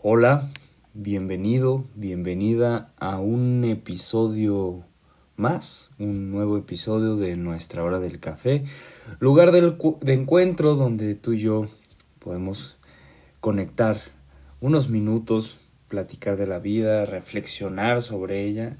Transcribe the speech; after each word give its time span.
Hola, 0.00 0.48
bienvenido, 0.94 1.84
bienvenida 1.96 2.92
a 2.98 3.18
un 3.18 3.64
episodio 3.64 4.84
más, 5.34 5.90
un 5.98 6.30
nuevo 6.30 6.56
episodio 6.56 7.16
de 7.16 7.34
nuestra 7.34 7.82
hora 7.82 7.98
del 7.98 8.20
café, 8.20 8.62
lugar 9.18 9.50
de 9.50 10.12
encuentro 10.12 10.76
donde 10.76 11.16
tú 11.16 11.32
y 11.32 11.40
yo 11.40 11.66
podemos 12.20 12.78
conectar 13.40 13.98
unos 14.60 14.88
minutos, 14.88 15.58
platicar 15.88 16.36
de 16.36 16.46
la 16.46 16.60
vida, 16.60 17.04
reflexionar 17.04 18.00
sobre 18.00 18.44
ella. 18.44 18.76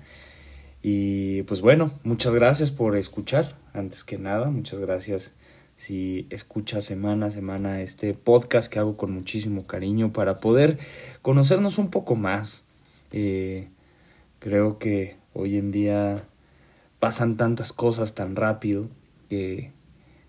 Y 0.82 1.42
pues 1.42 1.60
bueno, 1.62 1.90
muchas 2.04 2.32
gracias 2.32 2.70
por 2.70 2.96
escuchar, 2.96 3.56
antes 3.72 4.04
que 4.04 4.18
nada, 4.18 4.50
muchas 4.50 4.78
gracias 4.78 5.34
si 5.78 6.26
escuchas 6.30 6.84
semana 6.84 7.26
a 7.26 7.30
semana 7.30 7.82
este 7.82 8.12
podcast 8.12 8.70
que 8.70 8.80
hago 8.80 8.96
con 8.96 9.12
muchísimo 9.12 9.64
cariño 9.64 10.12
para 10.12 10.40
poder 10.40 10.76
conocernos 11.22 11.78
un 11.78 11.88
poco 11.88 12.16
más. 12.16 12.64
Eh, 13.12 13.68
creo 14.40 14.80
que 14.80 15.14
hoy 15.34 15.56
en 15.56 15.70
día 15.70 16.24
pasan 16.98 17.36
tantas 17.36 17.72
cosas 17.72 18.16
tan 18.16 18.34
rápido 18.34 18.88
que 19.28 19.70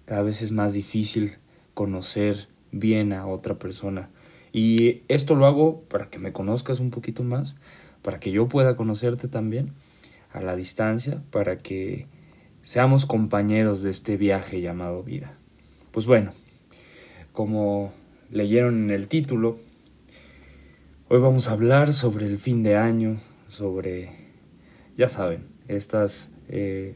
cada 0.05 0.21
vez 0.21 0.43
es 0.43 0.51
más 0.51 0.73
difícil 0.73 1.37
conocer 1.73 2.47
bien 2.71 3.11
a 3.11 3.25
otra 3.25 3.57
persona. 3.57 4.11
Y 4.53 5.01
esto 5.07 5.33
lo 5.33 5.47
hago 5.47 5.81
para 5.89 6.11
que 6.11 6.19
me 6.19 6.31
conozcas 6.31 6.79
un 6.79 6.91
poquito 6.91 7.23
más, 7.23 7.55
para 8.03 8.19
que 8.19 8.29
yo 8.29 8.47
pueda 8.47 8.75
conocerte 8.75 9.27
también 9.27 9.73
a 10.31 10.41
la 10.41 10.55
distancia, 10.55 11.23
para 11.31 11.57
que 11.57 12.05
seamos 12.61 13.07
compañeros 13.07 13.81
de 13.81 13.89
este 13.89 14.15
viaje 14.15 14.61
llamado 14.61 15.01
vida. 15.01 15.38
Pues 15.91 16.05
bueno, 16.05 16.33
como 17.33 17.91
leyeron 18.29 18.83
en 18.83 18.91
el 18.91 19.07
título, 19.07 19.57
hoy 21.07 21.19
vamos 21.19 21.47
a 21.47 21.53
hablar 21.53 21.93
sobre 21.93 22.27
el 22.27 22.37
fin 22.37 22.61
de 22.61 22.77
año, 22.77 23.17
sobre, 23.47 24.11
ya 24.95 25.07
saben, 25.07 25.47
estas 25.67 26.31
eh, 26.47 26.93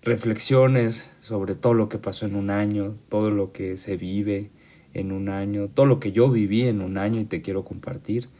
reflexiones 0.00 1.10
sobre 1.20 1.54
todo 1.54 1.74
lo 1.74 1.90
que 1.90 1.98
pasó 1.98 2.24
en 2.24 2.34
un 2.34 2.48
año, 2.48 2.96
todo 3.10 3.30
lo 3.30 3.52
que 3.52 3.76
se 3.76 3.98
vive 3.98 4.50
en 4.94 5.12
un 5.12 5.28
año, 5.28 5.68
todo 5.68 5.84
lo 5.84 6.00
que 6.00 6.12
yo 6.12 6.30
viví 6.30 6.62
en 6.62 6.80
un 6.80 6.96
año 6.96 7.20
y 7.20 7.26
te 7.26 7.42
quiero 7.42 7.62
compartir, 7.62 8.30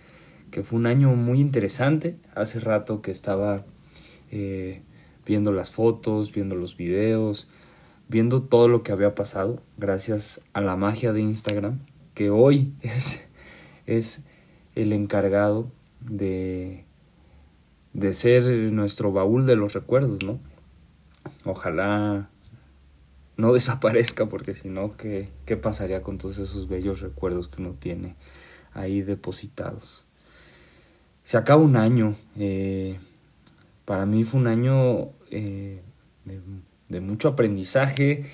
que 0.50 0.62
fue 0.62 0.78
un 0.78 0.86
año 0.86 1.14
muy 1.14 1.42
interesante. 1.42 2.16
Hace 2.34 2.58
rato 2.58 3.02
que 3.02 3.10
estaba 3.10 3.66
eh, 4.30 4.80
viendo 5.26 5.52
las 5.52 5.72
fotos, 5.72 6.32
viendo 6.32 6.54
los 6.54 6.78
videos, 6.78 7.48
viendo 8.08 8.42
todo 8.42 8.68
lo 8.68 8.82
que 8.82 8.92
había 8.92 9.14
pasado, 9.14 9.62
gracias 9.76 10.40
a 10.52 10.60
la 10.60 10.76
magia 10.76 11.12
de 11.12 11.20
Instagram, 11.20 11.80
que 12.14 12.30
hoy 12.30 12.74
es, 12.80 13.26
es 13.86 14.24
el 14.74 14.92
encargado 14.92 15.70
de 16.00 16.84
de 17.92 18.12
ser 18.12 18.44
nuestro 18.72 19.12
baúl 19.12 19.46
de 19.46 19.56
los 19.56 19.72
recuerdos, 19.72 20.22
¿no? 20.22 20.38
Ojalá 21.44 22.30
no 23.36 23.52
desaparezca 23.52 24.26
porque 24.26 24.54
si 24.54 24.68
no, 24.68 24.96
¿qué, 24.96 25.30
¿qué 25.46 25.56
pasaría 25.56 26.02
con 26.02 26.18
todos 26.18 26.38
esos 26.38 26.68
bellos 26.68 27.00
recuerdos 27.00 27.48
que 27.48 27.60
uno 27.60 27.74
tiene 27.78 28.14
ahí 28.72 29.02
depositados? 29.02 30.06
Se 31.24 31.36
acaba 31.36 31.62
un 31.62 31.76
año. 31.76 32.14
Eh, 32.36 32.98
para 33.84 34.06
mí 34.06 34.24
fue 34.24 34.40
un 34.40 34.46
año 34.46 35.10
eh, 35.30 35.82
de, 36.88 37.00
mucho 37.00 37.28
aprendizaje. 37.28 38.24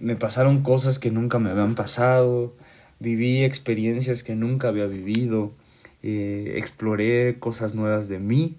Me 0.00 0.16
pasaron 0.16 0.62
cosas 0.62 0.98
que 0.98 1.10
nunca 1.10 1.38
me 1.38 1.50
habían 1.50 1.74
pasado. 1.74 2.54
Viví 3.00 3.44
experiencias 3.44 4.22
que 4.22 4.34
nunca 4.34 4.68
había 4.68 4.86
vivido. 4.86 5.52
Eh, 6.02 6.54
exploré 6.56 7.38
cosas 7.38 7.74
nuevas 7.74 8.08
de 8.08 8.18
mí 8.18 8.56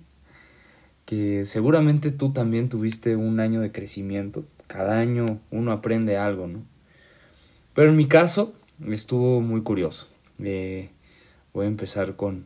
que 1.05 1.45
seguramente 1.45 2.11
tú 2.11 2.33
también 2.33 2.69
tuviste 2.69 3.15
un 3.15 3.39
año 3.39 3.61
de 3.61 3.71
crecimiento. 3.71 4.43
Cada 4.67 4.99
año 4.99 5.39
uno 5.52 5.71
aprende 5.71 6.17
algo, 6.17 6.47
¿no? 6.47 6.64
Pero 7.73 7.89
en 7.89 7.95
mi 7.95 8.08
caso 8.08 8.53
estuvo 8.89 9.41
muy 9.41 9.61
curioso. 9.61 10.08
Eh, 10.43 10.89
voy 11.53 11.65
a 11.65 11.69
empezar 11.69 12.15
con, 12.15 12.45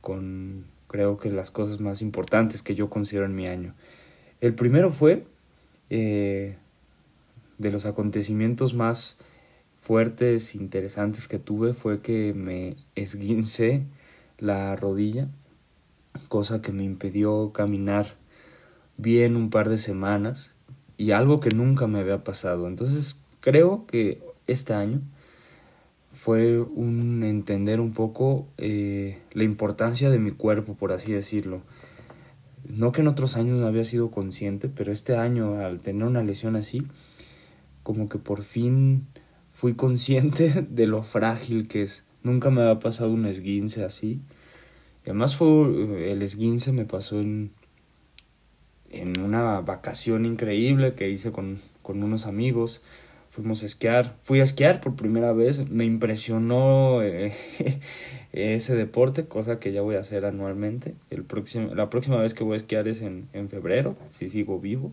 con, 0.00 0.66
creo 0.86 1.18
que 1.18 1.30
las 1.30 1.50
cosas 1.50 1.80
más 1.80 2.00
importantes 2.00 2.62
que 2.62 2.74
yo 2.74 2.88
considero 2.88 3.26
en 3.26 3.34
mi 3.34 3.46
año. 3.46 3.74
El 4.40 4.54
primero 4.54 4.90
fue 4.90 5.26
eh, 5.90 6.56
de 7.58 7.70
los 7.70 7.86
acontecimientos 7.86 8.74
más 8.74 9.16
fuertes, 9.80 10.54
interesantes 10.54 11.28
que 11.28 11.38
tuve, 11.38 11.72
fue 11.72 12.00
que 12.00 12.34
me 12.34 12.76
esguincé 12.94 13.84
la 14.38 14.76
rodilla 14.76 15.28
cosa 16.26 16.60
que 16.60 16.72
me 16.72 16.82
impidió 16.82 17.52
caminar 17.52 18.06
bien 18.96 19.36
un 19.36 19.50
par 19.50 19.68
de 19.68 19.78
semanas 19.78 20.54
y 20.96 21.12
algo 21.12 21.40
que 21.40 21.50
nunca 21.50 21.86
me 21.86 22.00
había 22.00 22.24
pasado. 22.24 22.66
Entonces 22.66 23.20
creo 23.40 23.86
que 23.86 24.20
este 24.46 24.74
año 24.74 25.00
fue 26.12 26.60
un 26.60 27.22
entender 27.22 27.80
un 27.80 27.92
poco 27.92 28.48
eh, 28.58 29.18
la 29.32 29.44
importancia 29.44 30.10
de 30.10 30.18
mi 30.18 30.32
cuerpo, 30.32 30.74
por 30.74 30.92
así 30.92 31.12
decirlo. 31.12 31.62
No 32.68 32.92
que 32.92 33.00
en 33.00 33.08
otros 33.08 33.36
años 33.36 33.58
no 33.58 33.66
había 33.66 33.84
sido 33.84 34.10
consciente, 34.10 34.68
pero 34.68 34.92
este 34.92 35.16
año 35.16 35.60
al 35.60 35.80
tener 35.80 36.04
una 36.06 36.22
lesión 36.22 36.54
así, 36.56 36.86
como 37.82 38.08
que 38.08 38.18
por 38.18 38.42
fin 38.42 39.06
fui 39.52 39.74
consciente 39.74 40.66
de 40.70 40.86
lo 40.86 41.02
frágil 41.02 41.66
que 41.66 41.82
es. 41.82 42.04
Nunca 42.22 42.50
me 42.50 42.62
había 42.62 42.78
pasado 42.78 43.12
un 43.12 43.26
esguince 43.26 43.84
así 43.84 44.20
además 45.08 45.36
fue 45.36 45.48
eh, 45.48 46.12
el 46.12 46.22
esguince 46.22 46.72
me 46.72 46.84
pasó 46.84 47.20
en, 47.20 47.52
en 48.90 49.20
una 49.20 49.60
vacación 49.60 50.26
increíble 50.26 50.94
que 50.94 51.08
hice 51.08 51.32
con, 51.32 51.60
con 51.82 52.02
unos 52.02 52.26
amigos. 52.26 52.82
Fuimos 53.38 53.62
a 53.62 53.66
esquiar. 53.66 54.16
Fui 54.20 54.40
a 54.40 54.42
esquiar 54.42 54.80
por 54.80 54.96
primera 54.96 55.32
vez. 55.32 55.70
Me 55.70 55.84
impresionó 55.84 57.02
eh, 57.04 57.32
ese 58.32 58.74
deporte, 58.74 59.26
cosa 59.26 59.60
que 59.60 59.70
ya 59.70 59.80
voy 59.80 59.94
a 59.94 60.00
hacer 60.00 60.24
anualmente. 60.24 60.96
El 61.08 61.22
próximo, 61.22 61.72
la 61.72 61.88
próxima 61.88 62.16
vez 62.16 62.34
que 62.34 62.42
voy 62.42 62.54
a 62.54 62.56
esquiar 62.56 62.88
es 62.88 63.00
en, 63.00 63.28
en 63.32 63.48
febrero, 63.48 63.94
si 64.08 64.26
sigo 64.26 64.58
vivo. 64.58 64.90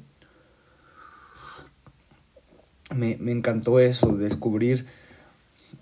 Me, 2.96 3.18
me 3.20 3.32
encantó 3.32 3.80
eso, 3.80 4.16
descubrir 4.16 4.86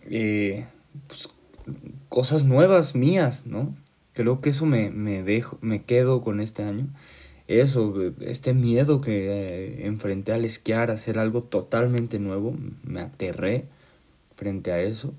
eh, 0.10 0.66
pues, 1.08 1.28
cosas 2.08 2.46
nuevas 2.46 2.96
mías, 2.96 3.46
¿no? 3.46 3.76
Creo 4.14 4.40
que 4.40 4.52
eso 4.52 4.66
me, 4.66 4.90
me 4.90 5.22
dejo, 5.22 5.58
me 5.60 5.84
quedo 5.84 6.22
con 6.22 6.40
este 6.40 6.64
año. 6.64 6.88
Eso, 7.48 7.94
este 8.22 8.54
miedo 8.54 9.02
que 9.02 9.28
eh, 9.28 9.86
enfrenté 9.86 10.32
al 10.32 10.46
esquiar, 10.46 10.92
hacer 10.92 11.20
algo 11.20 11.44
totalmente 11.44 12.20
nuevo, 12.20 12.56
me 12.84 13.02
aterré 13.02 13.66
frente 14.36 14.72
a 14.72 14.82
eso. 14.82 15.14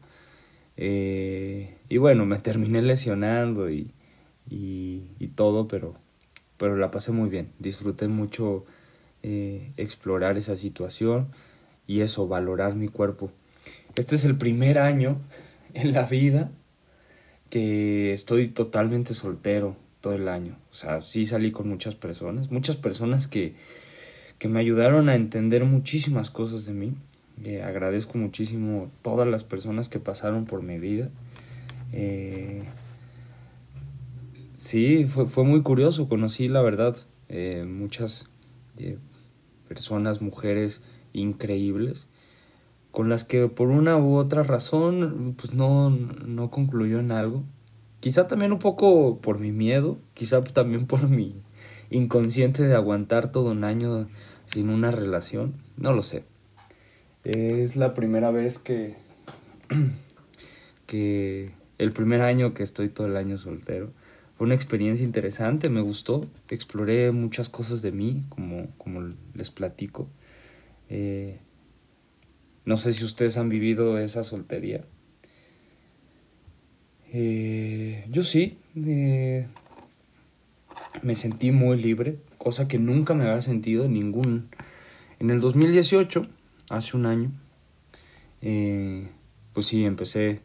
Eh, 0.76 1.76
y 1.88 1.98
bueno, 1.98 2.24
me 2.26 2.38
terminé 2.38 2.80
lesionando 2.82 3.70
y, 3.70 3.90
y, 4.48 5.10
y, 5.18 5.28
todo, 5.28 5.68
pero, 5.68 5.94
pero 6.56 6.76
la 6.76 6.90
pasé 6.90 7.12
muy 7.12 7.28
bien. 7.28 7.50
Disfruté 7.58 8.08
mucho 8.08 8.64
eh, 9.22 9.72
explorar 9.76 10.38
esa 10.38 10.56
situación 10.56 11.28
y 11.86 12.00
eso, 12.00 12.26
valorar 12.26 12.74
mi 12.74 12.88
cuerpo. 12.88 13.30
Este 13.96 14.16
es 14.16 14.24
el 14.24 14.36
primer 14.36 14.78
año 14.78 15.18
en 15.74 15.92
la 15.92 16.06
vida 16.06 16.50
que 17.50 18.12
estoy 18.14 18.48
totalmente 18.48 19.14
soltero 19.14 19.76
todo 20.04 20.12
el 20.12 20.28
año. 20.28 20.58
O 20.70 20.74
sea, 20.74 21.00
sí 21.00 21.24
salí 21.24 21.50
con 21.50 21.66
muchas 21.66 21.94
personas, 21.94 22.50
muchas 22.50 22.76
personas 22.76 23.26
que, 23.26 23.54
que 24.38 24.48
me 24.48 24.60
ayudaron 24.60 25.08
a 25.08 25.14
entender 25.14 25.64
muchísimas 25.64 26.30
cosas 26.30 26.66
de 26.66 26.74
mí. 26.74 26.92
Eh, 27.42 27.62
agradezco 27.62 28.18
muchísimo 28.18 28.90
todas 29.00 29.26
las 29.26 29.44
personas 29.44 29.88
que 29.88 30.00
pasaron 30.00 30.44
por 30.44 30.62
mi 30.62 30.78
vida. 30.78 31.08
Eh, 31.92 32.64
sí, 34.56 35.06
fue, 35.06 35.24
fue 35.24 35.44
muy 35.44 35.62
curioso. 35.62 36.06
Conocí, 36.06 36.48
la 36.48 36.60
verdad, 36.60 36.98
eh, 37.30 37.64
muchas 37.66 38.28
personas, 39.68 40.20
mujeres 40.20 40.82
increíbles 41.14 42.08
con 42.90 43.08
las 43.08 43.24
que 43.24 43.48
por 43.48 43.68
una 43.68 43.96
u 43.96 44.16
otra 44.16 44.42
razón 44.42 45.34
pues 45.38 45.54
no, 45.54 45.88
no 45.88 46.50
concluyó 46.50 47.00
en 47.00 47.10
algo. 47.10 47.42
Quizá 48.04 48.26
también 48.26 48.52
un 48.52 48.58
poco 48.58 49.18
por 49.22 49.38
mi 49.38 49.50
miedo, 49.50 49.96
quizá 50.12 50.44
también 50.44 50.86
por 50.86 51.08
mi 51.08 51.40
inconsciente 51.88 52.62
de 52.62 52.74
aguantar 52.74 53.32
todo 53.32 53.52
un 53.52 53.64
año 53.64 54.10
sin 54.44 54.68
una 54.68 54.90
relación, 54.90 55.54
no 55.78 55.94
lo 55.94 56.02
sé. 56.02 56.26
Es 57.24 57.76
la 57.76 57.94
primera 57.94 58.30
vez 58.30 58.58
que 58.58 58.96
que 60.86 61.52
el 61.78 61.92
primer 61.92 62.20
año 62.20 62.52
que 62.52 62.62
estoy 62.62 62.90
todo 62.90 63.06
el 63.06 63.16
año 63.16 63.38
soltero. 63.38 63.90
Fue 64.36 64.44
una 64.44 64.54
experiencia 64.54 65.02
interesante, 65.02 65.70
me 65.70 65.80
gustó, 65.80 66.26
exploré 66.50 67.10
muchas 67.10 67.48
cosas 67.48 67.80
de 67.80 67.92
mí, 67.92 68.26
como, 68.28 68.68
como 68.76 69.14
les 69.32 69.50
platico. 69.50 70.08
Eh, 70.90 71.38
no 72.66 72.76
sé 72.76 72.92
si 72.92 73.02
ustedes 73.02 73.38
han 73.38 73.48
vivido 73.48 73.96
esa 73.96 74.24
soltería. 74.24 74.84
Eh, 77.16 78.04
yo 78.10 78.24
sí, 78.24 78.58
eh, 78.74 79.46
me 81.02 81.14
sentí 81.14 81.52
muy 81.52 81.80
libre, 81.80 82.18
cosa 82.38 82.66
que 82.66 82.80
nunca 82.80 83.14
me 83.14 83.22
había 83.22 83.40
sentido 83.40 83.84
en 83.84 83.92
ningún... 83.92 84.48
En 85.20 85.30
el 85.30 85.40
2018, 85.40 86.26
hace 86.70 86.96
un 86.96 87.06
año, 87.06 87.30
eh, 88.42 89.06
pues 89.52 89.66
sí, 89.66 89.84
empecé, 89.84 90.40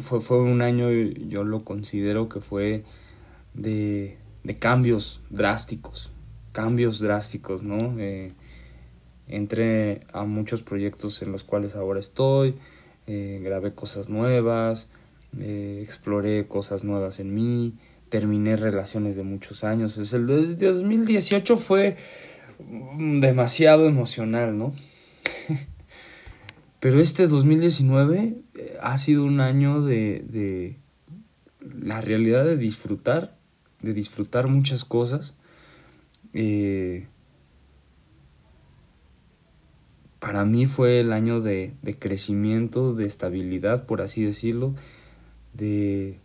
fue, 0.00 0.20
fue 0.20 0.42
un 0.42 0.60
año, 0.60 0.90
yo 0.90 1.44
lo 1.44 1.60
considero 1.60 2.28
que 2.28 2.40
fue 2.40 2.84
de, 3.54 4.18
de 4.44 4.58
cambios 4.58 5.22
drásticos, 5.30 6.12
cambios 6.52 7.00
drásticos, 7.00 7.62
¿no? 7.62 7.78
Eh, 7.98 8.32
entré 9.28 10.02
a 10.12 10.24
muchos 10.24 10.62
proyectos 10.62 11.22
en 11.22 11.32
los 11.32 11.42
cuales 11.42 11.74
ahora 11.74 12.00
estoy, 12.00 12.56
eh, 13.06 13.40
grabé 13.42 13.72
cosas 13.72 14.10
nuevas, 14.10 14.90
eh, 15.38 15.80
exploré 15.82 16.46
cosas 16.46 16.84
nuevas 16.84 17.20
en 17.20 17.34
mí, 17.34 17.74
terminé 18.08 18.56
relaciones 18.56 19.16
de 19.16 19.22
muchos 19.22 19.64
años. 19.64 19.96
Es 19.98 20.12
el 20.12 20.26
2018 20.26 21.56
fue 21.56 21.96
demasiado 22.98 23.86
emocional, 23.86 24.56
¿no? 24.56 24.74
Pero 26.80 26.98
este 27.00 27.28
2019 27.28 28.34
eh, 28.54 28.76
ha 28.80 28.98
sido 28.98 29.24
un 29.24 29.40
año 29.40 29.82
de, 29.82 30.24
de 30.28 30.76
la 31.60 32.00
realidad 32.00 32.44
de 32.44 32.56
disfrutar, 32.56 33.36
de 33.80 33.92
disfrutar 33.92 34.48
muchas 34.48 34.84
cosas. 34.84 35.34
Eh, 36.32 37.06
para 40.18 40.44
mí 40.44 40.66
fue 40.66 41.00
el 41.00 41.12
año 41.12 41.40
de, 41.40 41.74
de, 41.82 41.98
crecimiento, 41.98 42.94
de 42.94 43.06
estabilidad, 43.06 43.86
por 43.86 44.02
así 44.02 44.22
decirlo, 44.22 44.74
de 45.52 46.18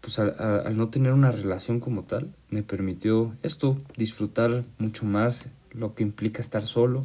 pues 0.00 0.20
al, 0.20 0.76
no 0.76 0.88
tener 0.88 1.12
una 1.12 1.32
relación 1.32 1.80
como 1.80 2.04
tal, 2.04 2.32
me 2.48 2.62
permitió 2.62 3.34
esto, 3.42 3.76
disfrutar 3.96 4.64
mucho 4.78 5.04
más 5.04 5.50
lo 5.72 5.96
que 5.96 6.04
implica 6.04 6.40
estar 6.40 6.62
solo, 6.62 7.02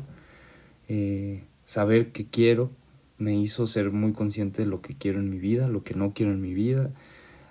eh, 0.87 1.43
saber 1.65 2.11
qué 2.11 2.27
quiero, 2.27 2.69
me 3.17 3.35
hizo 3.35 3.65
ser 3.65 3.91
muy 3.91 4.13
consciente 4.13 4.61
de 4.61 4.67
lo 4.67 4.81
que 4.81 4.95
quiero 4.95 5.19
en 5.19 5.31
mi 5.31 5.39
vida, 5.39 5.67
lo 5.67 5.83
que 5.83 5.95
no 5.95 6.13
quiero 6.13 6.31
en 6.31 6.41
mi 6.41 6.53
vida, 6.53 6.91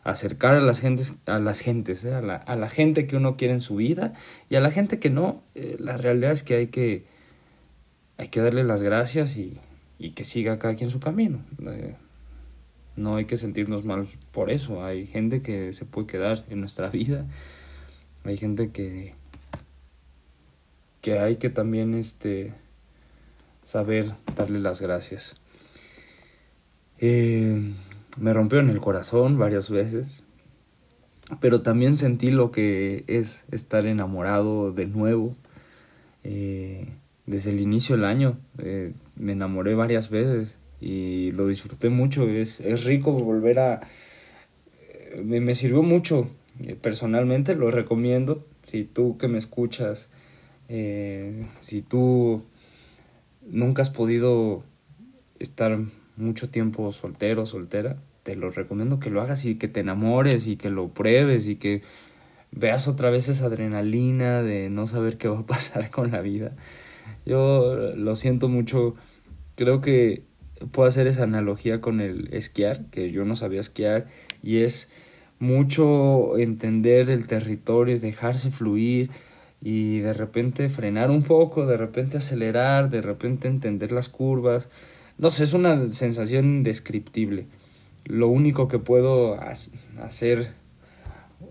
acercar 0.04 0.54
a 0.54 0.60
las 0.60 0.80
gentes, 0.80 1.14
a 1.26 1.40
las 1.40 1.58
gentes, 1.58 2.04
¿eh? 2.04 2.14
a, 2.14 2.20
la, 2.20 2.36
a, 2.36 2.54
la, 2.54 2.68
gente 2.68 3.08
que 3.08 3.16
uno 3.16 3.36
quiere 3.36 3.54
en 3.54 3.60
su 3.60 3.74
vida 3.74 4.14
y 4.48 4.54
a 4.54 4.60
la 4.60 4.70
gente 4.70 5.00
que 5.00 5.10
no, 5.10 5.42
eh, 5.56 5.76
la 5.80 5.96
realidad 5.96 6.30
es 6.30 6.44
que 6.44 6.54
hay 6.54 6.66
que 6.68 7.04
hay 8.18 8.28
que 8.28 8.40
darle 8.40 8.62
las 8.62 8.82
gracias 8.82 9.36
y, 9.36 9.58
y 9.98 10.10
que 10.10 10.24
siga 10.24 10.58
cada 10.58 10.74
quien 10.74 10.90
su 10.90 11.00
camino. 11.00 11.40
No 13.00 13.16
hay 13.16 13.24
que 13.24 13.38
sentirnos 13.38 13.86
mal 13.86 14.06
por 14.30 14.50
eso. 14.50 14.84
Hay 14.84 15.06
gente 15.06 15.40
que 15.40 15.72
se 15.72 15.86
puede 15.86 16.06
quedar 16.06 16.44
en 16.50 16.60
nuestra 16.60 16.90
vida. 16.90 17.26
Hay 18.24 18.36
gente 18.36 18.70
que 18.72 19.14
que 21.00 21.18
hay 21.18 21.36
que 21.36 21.48
también 21.48 21.94
este 21.94 22.52
saber 23.64 24.12
darle 24.36 24.60
las 24.60 24.82
gracias. 24.82 25.36
Eh, 26.98 27.72
me 28.18 28.34
rompió 28.34 28.60
en 28.60 28.68
el 28.68 28.82
corazón 28.82 29.38
varias 29.38 29.70
veces, 29.70 30.22
pero 31.40 31.62
también 31.62 31.94
sentí 31.94 32.30
lo 32.30 32.50
que 32.50 33.04
es 33.06 33.46
estar 33.50 33.86
enamorado 33.86 34.72
de 34.72 34.86
nuevo. 34.86 35.34
Eh, 36.22 36.86
desde 37.24 37.52
el 37.52 37.60
inicio 37.60 37.96
del 37.96 38.04
año 38.04 38.36
eh, 38.58 38.92
me 39.16 39.32
enamoré 39.32 39.74
varias 39.74 40.10
veces 40.10 40.59
y 40.80 41.32
lo 41.32 41.46
disfruté 41.46 41.88
mucho. 41.88 42.28
Es, 42.28 42.60
es 42.60 42.84
rico 42.84 43.12
volver 43.12 43.58
a... 43.58 43.80
Me, 45.22 45.40
me 45.40 45.54
sirvió 45.54 45.82
mucho. 45.82 46.28
Eh, 46.64 46.76
personalmente 46.80 47.54
lo 47.54 47.70
recomiendo. 47.70 48.44
Si 48.62 48.84
tú 48.84 49.16
que 49.18 49.28
me 49.28 49.38
escuchas, 49.38 50.10
eh, 50.68 51.46
si 51.58 51.82
tú 51.82 52.42
nunca 53.46 53.82
has 53.82 53.90
podido 53.90 54.62
estar 55.38 55.78
mucho 56.16 56.50
tiempo 56.50 56.92
soltero, 56.92 57.46
soltera, 57.46 57.96
te 58.22 58.36
lo 58.36 58.50
recomiendo 58.50 59.00
que 59.00 59.10
lo 59.10 59.22
hagas 59.22 59.44
y 59.46 59.56
que 59.56 59.68
te 59.68 59.80
enamores 59.80 60.46
y 60.46 60.56
que 60.56 60.68
lo 60.68 60.88
pruebes 60.88 61.48
y 61.48 61.56
que 61.56 61.82
veas 62.52 62.88
otra 62.88 63.10
vez 63.10 63.28
esa 63.28 63.46
adrenalina 63.46 64.42
de 64.42 64.68
no 64.68 64.86
saber 64.86 65.16
qué 65.16 65.28
va 65.28 65.40
a 65.40 65.46
pasar 65.46 65.90
con 65.90 66.10
la 66.10 66.20
vida. 66.20 66.56
Yo 67.24 67.94
lo 67.96 68.14
siento 68.14 68.48
mucho, 68.48 68.94
creo 69.56 69.80
que 69.80 70.24
puedo 70.72 70.88
hacer 70.88 71.06
esa 71.06 71.24
analogía 71.24 71.80
con 71.80 72.00
el 72.00 72.32
esquiar, 72.32 72.86
que 72.86 73.10
yo 73.10 73.24
no 73.24 73.36
sabía 73.36 73.60
esquiar, 73.60 74.06
y 74.42 74.58
es 74.58 74.90
mucho 75.38 76.36
entender 76.38 77.10
el 77.10 77.26
territorio, 77.26 77.98
dejarse 77.98 78.50
fluir 78.50 79.10
y 79.62 79.98
de 79.98 80.12
repente 80.12 80.68
frenar 80.68 81.10
un 81.10 81.22
poco, 81.22 81.66
de 81.66 81.76
repente 81.76 82.18
acelerar, 82.18 82.90
de 82.90 83.00
repente 83.00 83.48
entender 83.48 83.92
las 83.92 84.08
curvas. 84.08 84.70
No 85.18 85.30
sé, 85.30 85.44
es 85.44 85.52
una 85.52 85.90
sensación 85.90 86.46
indescriptible. 86.46 87.46
Lo 88.04 88.28
único 88.28 88.68
que 88.68 88.78
puedo 88.78 89.38
hacer 89.98 90.52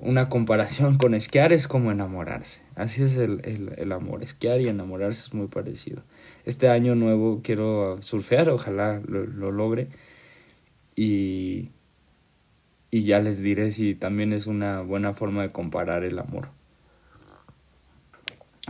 una 0.02 0.30
comparación 0.30 0.98
con 0.98 1.14
esquiar 1.14 1.52
es 1.52 1.68
como 1.68 1.92
enamorarse. 1.92 2.62
Así 2.76 3.04
es 3.04 3.18
el, 3.18 3.42
el, 3.44 3.74
el, 3.78 3.92
amor. 3.92 4.24
Esquiar 4.24 4.62
y 4.62 4.68
enamorarse 4.68 5.28
es 5.28 5.34
muy 5.34 5.48
parecido. 5.48 6.04
Este 6.50 6.68
año 6.68 6.96
nuevo 6.96 7.42
quiero 7.44 8.01
surfear, 8.01 8.50
ojalá 8.50 9.00
lo, 9.07 9.24
lo 9.24 9.51
logre. 9.51 9.88
Y, 10.96 11.69
y 12.90 13.04
ya 13.04 13.19
les 13.19 13.44
diré 13.44 13.69
si 13.69 13.94
también 13.94 14.34
es 14.34 14.48
una 14.48 14.81
buena 14.81 15.13
forma 15.13 15.44
de 15.44 15.51
comparar 15.51 16.04
el 16.04 16.18
amor. 16.18 16.50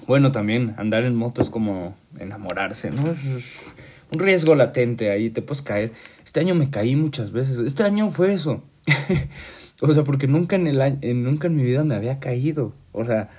Bueno, 0.07 0.33
también 0.33 0.75
andar 0.77 1.05
en 1.05 1.15
moto 1.15 1.41
es 1.41 1.49
como 1.49 1.95
enamorarse, 2.19 2.91
¿no? 2.91 3.11
Es 3.11 3.23
un 4.11 4.19
riesgo 4.19 4.55
latente 4.55 5.09
ahí, 5.09 5.29
te 5.29 5.41
puedes 5.41 5.61
caer. 5.61 5.93
Este 6.25 6.41
año 6.41 6.55
me 6.55 6.69
caí 6.69 6.97
muchas 6.97 7.31
veces. 7.31 7.59
Este 7.59 7.83
año 7.83 8.11
fue 8.11 8.33
eso. 8.33 8.61
O 9.81 9.93
sea, 9.93 10.03
porque 10.03 10.27
nunca 10.27 10.57
en, 10.57 10.67
el 10.67 10.81
año, 10.81 10.99
nunca 11.13 11.47
en 11.47 11.55
mi 11.55 11.63
vida 11.63 11.85
me 11.85 11.95
había 11.95 12.19
caído. 12.19 12.73
O 12.91 13.05
sea, 13.05 13.29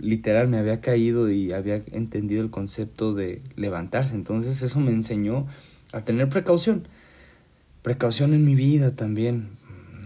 literal 0.00 0.48
me 0.48 0.58
había 0.58 0.80
caído 0.80 1.30
y 1.30 1.52
había 1.52 1.82
entendido 1.92 2.42
el 2.42 2.50
concepto 2.50 3.12
de 3.14 3.42
levantarse. 3.56 4.14
Entonces 4.14 4.62
eso 4.62 4.80
me 4.80 4.92
enseñó 4.92 5.46
a 5.92 6.02
tener 6.02 6.28
precaución. 6.28 6.88
Precaución 7.82 8.34
en 8.34 8.44
mi 8.44 8.54
vida 8.54 8.94
también. 8.94 9.50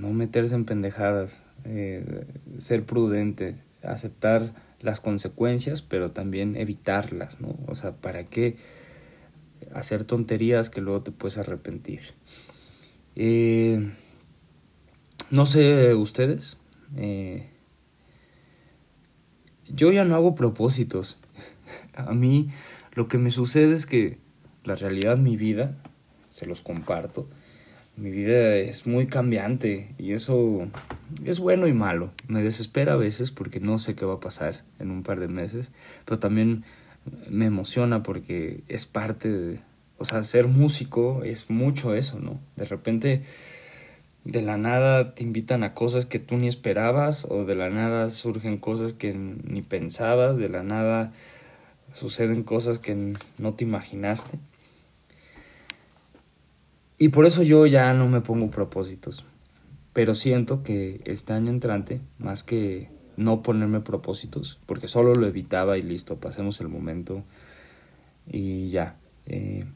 No 0.01 0.11
meterse 0.11 0.55
en 0.55 0.65
pendejadas. 0.65 1.45
Eh, 1.65 2.25
ser 2.59 2.85
prudente. 2.85 3.57
Aceptar 3.83 4.53
las 4.81 5.01
consecuencias, 5.01 5.83
pero 5.83 6.11
también 6.11 6.57
evitarlas, 6.57 7.41
¿no? 7.41 7.57
O 7.67 7.75
sea, 7.75 7.93
¿para 7.93 8.25
qué 8.25 8.57
hacer 9.73 10.05
tonterías 10.05 10.71
que 10.71 10.81
luego 10.81 11.03
te 11.03 11.13
puedes 11.13 11.39
arrepentir? 11.39 12.01
Eh 13.15 13.93
no 15.31 15.45
sé 15.47 15.95
ustedes. 15.95 16.57
Eh, 16.97 17.51
yo 19.69 19.93
ya 19.93 20.05
no 20.05 20.15
hago 20.15 20.35
propósitos. 20.35 21.19
A 21.95 22.13
mí 22.13 22.51
lo 22.95 23.09
que 23.09 23.19
me 23.19 23.31
sucede 23.31 23.73
es 23.75 23.87
que 23.87 24.19
la 24.65 24.75
realidad, 24.75 25.17
mi 25.19 25.37
vida, 25.37 25.77
se 26.35 26.47
los 26.47 26.61
comparto, 26.61 27.29
mi 27.97 28.11
vida 28.11 28.57
es 28.57 28.87
muy 28.87 29.07
cambiante 29.07 29.95
y 29.97 30.13
eso 30.13 30.69
es 31.25 31.39
bueno 31.39 31.67
y 31.67 31.73
malo. 31.73 32.11
Me 32.29 32.43
desespera 32.43 32.93
a 32.93 32.97
veces 32.97 33.31
porque 33.31 33.59
no 33.59 33.79
sé 33.79 33.95
qué 33.95 34.05
va 34.05 34.15
a 34.15 34.21
pasar 34.21 34.63
en 34.79 34.91
un 34.91 35.03
par 35.03 35.19
de 35.19 35.29
meses, 35.29 35.73
pero 36.05 36.19
también 36.19 36.65
me 37.31 37.47
emociona 37.47 38.03
porque 38.03 38.63
es 38.69 38.87
parte 38.87 39.31
de, 39.31 39.61
o 39.97 40.05
sea, 40.05 40.23
ser 40.25 40.47
músico 40.47 41.25
es 41.25 41.49
mucho 41.49 41.95
eso, 41.95 42.19
¿no? 42.19 42.39
De 42.57 42.67
repente 42.67 43.23
de 44.27 44.43
la 44.43 44.57
nada 44.57 45.15
te 45.15 45.23
invitan 45.23 45.63
a 45.63 45.73
cosas 45.73 46.05
que 46.05 46.19
tú 46.19 46.37
ni 46.37 46.49
esperabas 46.49 47.25
o 47.31 47.45
de 47.45 47.55
la 47.55 47.71
nada 47.71 48.11
surgen 48.11 48.59
cosas 48.59 48.93
que 48.93 49.15
ni 49.15 49.63
pensabas, 49.63 50.37
de 50.37 50.49
la 50.49 50.65
nada 50.65 51.13
suceden 51.93 52.43
cosas 52.43 52.81
que 52.81 53.15
no 53.39 53.55
te 53.55 53.65
imaginaste. 53.65 54.39
Y 56.99 57.11
por 57.11 57.25
eso 57.25 57.45
yo 57.45 57.67
ya 57.67 57.93
no 57.95 58.09
me 58.09 58.21
pongo 58.21 58.51
propósitos. 58.51 59.25
Pero 59.93 60.15
siento 60.15 60.65
que 60.65 61.01
este 61.05 61.33
año 61.33 61.51
entrante, 61.51 62.01
más 62.19 62.43
que 62.43 62.91
no 63.17 63.43
ponerme 63.43 63.81
propósitos, 63.81 64.59
porque 64.67 64.89
solo 64.89 65.15
lo 65.15 65.27
evitaba 65.27 65.79
y 65.79 65.83
listo, 65.83 66.17
pasemos 66.17 66.61
el 66.61 66.69
momento 66.69 67.23
y 68.31 68.71
ya. 68.71 68.97
Eh, 69.27 69.67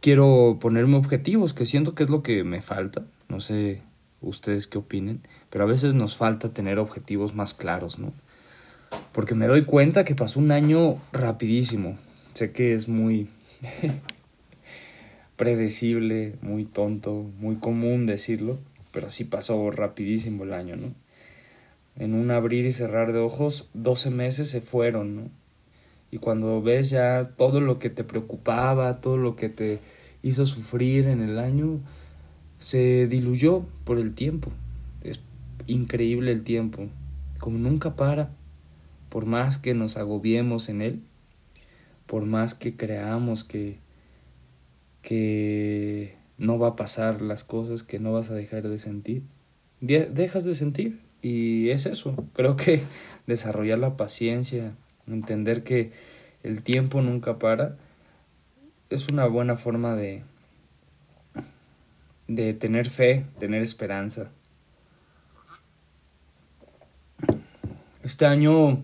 quiero 0.00 0.58
ponerme 0.60 0.96
objetivos, 0.96 1.54
que 1.54 1.66
siento 1.66 1.94
que 1.94 2.04
es 2.04 2.10
lo 2.10 2.22
que 2.22 2.44
me 2.44 2.62
falta. 2.62 3.04
No 3.28 3.40
sé 3.40 3.82
ustedes 4.20 4.66
qué 4.66 4.78
opinen, 4.78 5.20
pero 5.50 5.64
a 5.64 5.66
veces 5.68 5.94
nos 5.94 6.16
falta 6.16 6.50
tener 6.50 6.78
objetivos 6.78 7.34
más 7.34 7.54
claros, 7.54 7.98
¿no? 7.98 8.12
Porque 9.12 9.34
me 9.34 9.46
doy 9.46 9.64
cuenta 9.64 10.04
que 10.04 10.14
pasó 10.14 10.40
un 10.40 10.50
año 10.50 10.98
rapidísimo. 11.12 11.98
Sé 12.34 12.52
que 12.52 12.72
es 12.72 12.88
muy 12.88 13.28
predecible, 15.36 16.34
muy 16.42 16.64
tonto, 16.64 17.26
muy 17.38 17.56
común 17.56 18.06
decirlo, 18.06 18.58
pero 18.92 19.10
sí 19.10 19.24
pasó 19.24 19.70
rapidísimo 19.70 20.44
el 20.44 20.52
año, 20.52 20.76
¿no? 20.76 20.94
En 21.96 22.14
un 22.14 22.30
abrir 22.30 22.64
y 22.64 22.72
cerrar 22.72 23.12
de 23.12 23.18
ojos, 23.18 23.68
12 23.74 24.10
meses 24.10 24.48
se 24.48 24.60
fueron, 24.60 25.16
¿no? 25.16 25.30
Y 26.10 26.18
cuando 26.18 26.62
ves 26.62 26.90
ya 26.90 27.32
todo 27.36 27.60
lo 27.60 27.78
que 27.78 27.90
te 27.90 28.04
preocupaba, 28.04 29.00
todo 29.00 29.16
lo 29.16 29.36
que 29.36 29.48
te 29.48 29.80
hizo 30.22 30.46
sufrir 30.46 31.06
en 31.06 31.20
el 31.20 31.38
año, 31.38 31.80
se 32.58 33.06
diluyó 33.06 33.64
por 33.84 33.98
el 33.98 34.14
tiempo. 34.14 34.50
Es 35.02 35.20
increíble 35.66 36.32
el 36.32 36.42
tiempo, 36.42 36.88
como 37.38 37.58
nunca 37.58 37.94
para, 37.94 38.30
por 39.08 39.26
más 39.26 39.58
que 39.58 39.74
nos 39.74 39.96
agobiemos 39.96 40.68
en 40.68 40.82
él, 40.82 41.02
por 42.06 42.24
más 42.24 42.54
que 42.54 42.74
creamos 42.74 43.44
que, 43.44 43.78
que 45.02 46.16
no 46.38 46.58
va 46.58 46.68
a 46.68 46.76
pasar 46.76 47.20
las 47.20 47.44
cosas, 47.44 47.82
que 47.82 47.98
no 47.98 48.12
vas 48.12 48.30
a 48.30 48.34
dejar 48.34 48.68
de 48.68 48.78
sentir, 48.78 49.22
dejas 49.80 50.44
de 50.44 50.54
sentir. 50.54 51.00
Y 51.20 51.70
es 51.70 51.86
eso, 51.86 52.14
creo 52.32 52.56
que 52.56 52.80
desarrollar 53.26 53.78
la 53.78 53.96
paciencia, 53.96 54.74
entender 55.14 55.64
que 55.64 55.92
el 56.42 56.62
tiempo 56.62 57.00
nunca 57.02 57.38
para, 57.38 57.76
es 58.90 59.08
una 59.08 59.26
buena 59.26 59.56
forma 59.56 59.94
de, 59.94 60.22
de 62.26 62.54
tener 62.54 62.88
fe, 62.88 63.26
tener 63.38 63.62
esperanza. 63.62 64.30
Este 68.02 68.24
año 68.24 68.82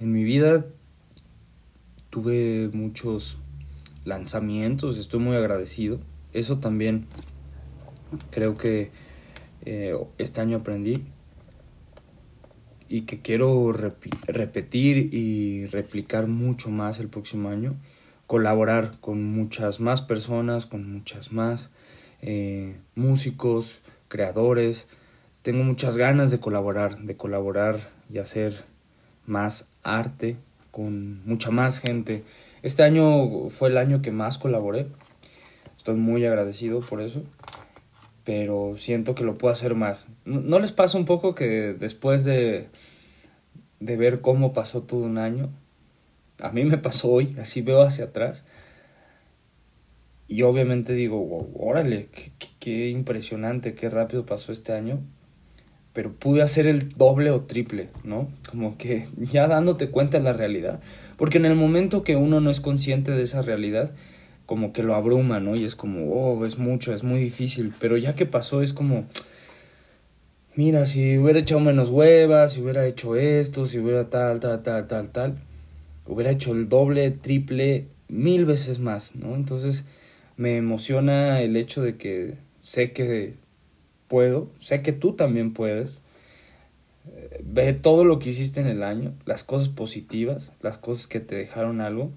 en 0.00 0.12
mi 0.12 0.24
vida 0.24 0.64
tuve 2.10 2.70
muchos 2.72 3.38
lanzamientos, 4.04 4.96
estoy 4.96 5.20
muy 5.20 5.36
agradecido. 5.36 6.00
Eso 6.32 6.58
también 6.58 7.06
creo 8.30 8.56
que 8.56 8.90
eh, 9.64 9.94
este 10.16 10.40
año 10.40 10.58
aprendí 10.58 11.04
y 12.88 13.02
que 13.02 13.20
quiero 13.20 13.72
repetir 13.72 15.12
y 15.12 15.66
replicar 15.66 16.26
mucho 16.26 16.70
más 16.70 17.00
el 17.00 17.08
próximo 17.08 17.48
año, 17.48 17.74
colaborar 18.26 18.92
con 19.00 19.24
muchas 19.24 19.80
más 19.80 20.02
personas, 20.02 20.66
con 20.66 20.90
muchas 20.90 21.32
más 21.32 21.70
eh, 22.22 22.76
músicos, 22.94 23.82
creadores. 24.08 24.86
Tengo 25.42 25.64
muchas 25.64 25.96
ganas 25.96 26.30
de 26.30 26.40
colaborar, 26.40 26.98
de 26.98 27.16
colaborar 27.16 27.90
y 28.12 28.18
hacer 28.18 28.64
más 29.26 29.68
arte 29.82 30.36
con 30.70 31.26
mucha 31.26 31.50
más 31.50 31.78
gente. 31.78 32.24
Este 32.62 32.82
año 32.82 33.48
fue 33.48 33.68
el 33.68 33.78
año 33.78 34.02
que 34.02 34.12
más 34.12 34.38
colaboré. 34.38 34.86
Estoy 35.76 35.96
muy 35.96 36.24
agradecido 36.24 36.80
por 36.80 37.00
eso 37.00 37.22
pero 38.26 38.74
siento 38.76 39.14
que 39.14 39.22
lo 39.22 39.38
puedo 39.38 39.54
hacer 39.54 39.76
más. 39.76 40.08
¿No, 40.24 40.58
les 40.58 40.72
pasa 40.72 40.98
un 40.98 41.04
poco 41.04 41.36
que 41.36 41.76
después 41.78 42.24
de, 42.24 42.66
de 43.78 43.96
ver 43.96 44.20
cómo 44.20 44.52
pasó 44.52 44.82
todo 44.82 45.04
un 45.04 45.16
año, 45.16 45.48
a 46.40 46.50
mí 46.50 46.64
me 46.64 46.76
pasó 46.76 47.08
hoy, 47.08 47.36
así 47.40 47.62
veo 47.62 47.82
hacia 47.82 48.06
atrás, 48.06 48.44
y 50.26 50.42
obviamente 50.42 50.92
digo, 50.92 51.24
wow, 51.24 51.52
órale, 51.54 52.08
qué, 52.58 52.90
impresionante, 52.90 53.74
qué 53.74 53.90
rápido 53.90 54.26
pasó 54.26 54.50
este 54.50 54.72
año, 54.72 54.98
pero 55.92 56.12
pude 56.12 56.42
hacer 56.42 56.66
el 56.66 56.88
doble 56.88 57.30
o 57.30 57.42
triple, 57.42 57.90
¿no? 58.02 58.28
Como 58.50 58.76
que 58.76 59.06
ya 59.18 59.46
dándote 59.46 59.90
cuenta 59.90 60.18
de 60.18 60.24
la 60.24 60.32
realidad, 60.32 60.80
porque 61.16 61.38
en 61.38 61.44
el 61.46 61.54
momento 61.54 62.02
que 62.02 62.16
uno 62.16 62.40
no 62.40 62.50
es 62.50 62.60
consciente 62.60 63.12
de 63.12 63.22
esa 63.22 63.40
realidad, 63.40 63.94
como 64.46 64.72
que 64.72 64.84
lo 64.84 64.94
abruma, 64.94 65.40
¿no? 65.40 65.56
Y 65.56 65.64
es 65.64 65.76
como, 65.76 66.12
oh, 66.12 66.46
es 66.46 66.56
mucho, 66.58 66.94
es 66.94 67.02
muy 67.02 67.20
difícil. 67.20 67.74
Pero 67.80 67.96
ya 67.96 68.14
que 68.14 68.26
pasó, 68.26 68.62
es 68.62 68.72
como, 68.72 69.04
mira, 70.54 70.86
si 70.86 71.18
hubiera 71.18 71.40
echado 71.40 71.60
menos 71.60 71.90
huevas, 71.90 72.54
si 72.54 72.62
hubiera 72.62 72.86
hecho 72.86 73.16
esto, 73.16 73.66
si 73.66 73.78
hubiera 73.78 74.08
tal, 74.08 74.40
tal, 74.40 74.62
tal, 74.62 74.86
tal, 74.86 75.10
tal, 75.10 75.36
hubiera 76.06 76.30
hecho 76.30 76.52
el 76.52 76.68
doble, 76.68 77.10
triple, 77.10 77.86
mil 78.08 78.44
veces 78.44 78.78
más, 78.78 79.16
¿no? 79.16 79.34
Entonces 79.34 79.84
me 80.36 80.56
emociona 80.56 81.42
el 81.42 81.56
hecho 81.56 81.82
de 81.82 81.96
que 81.96 82.34
sé 82.60 82.92
que 82.92 83.34
puedo, 84.06 84.48
sé 84.60 84.80
que 84.82 84.92
tú 84.92 85.14
también 85.14 85.52
puedes. 85.52 86.02
Ve 87.42 87.72
todo 87.72 88.04
lo 88.04 88.18
que 88.18 88.30
hiciste 88.30 88.60
en 88.60 88.66
el 88.66 88.82
año, 88.82 89.12
las 89.26 89.44
cosas 89.44 89.68
positivas, 89.68 90.52
las 90.60 90.78
cosas 90.78 91.06
que 91.06 91.20
te 91.20 91.34
dejaron 91.34 91.80
algo 91.80 92.10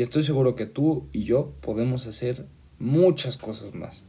y 0.00 0.02
estoy 0.02 0.24
seguro 0.24 0.56
que 0.56 0.64
tú 0.64 1.08
y 1.12 1.24
yo 1.24 1.52
podemos 1.60 2.06
hacer 2.06 2.46
muchas 2.78 3.36
cosas 3.36 3.74
más. 3.74 4.02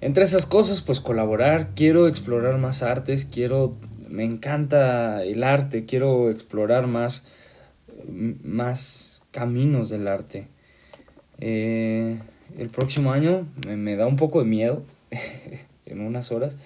Entre 0.00 0.24
esas 0.24 0.46
cosas, 0.46 0.82
pues 0.82 0.98
colaborar, 0.98 1.68
quiero 1.76 2.08
explorar 2.08 2.58
más 2.58 2.82
artes, 2.82 3.24
quiero, 3.24 3.76
me 4.08 4.24
encanta 4.24 5.22
el 5.22 5.44
arte, 5.44 5.84
quiero 5.84 6.28
explorar 6.28 6.88
más, 6.88 7.22
más 8.42 9.22
caminos 9.30 9.90
del 9.90 10.08
arte. 10.08 10.48
Eh, 11.38 12.18
el 12.58 12.68
próximo 12.68 13.12
año 13.12 13.46
me, 13.64 13.76
me, 13.76 13.94
da 13.94 14.08
un 14.08 14.16
poco 14.16 14.40
de 14.40 14.46
miedo 14.46 14.82
en 15.86 16.00
unas 16.00 16.32
horas 16.32 16.56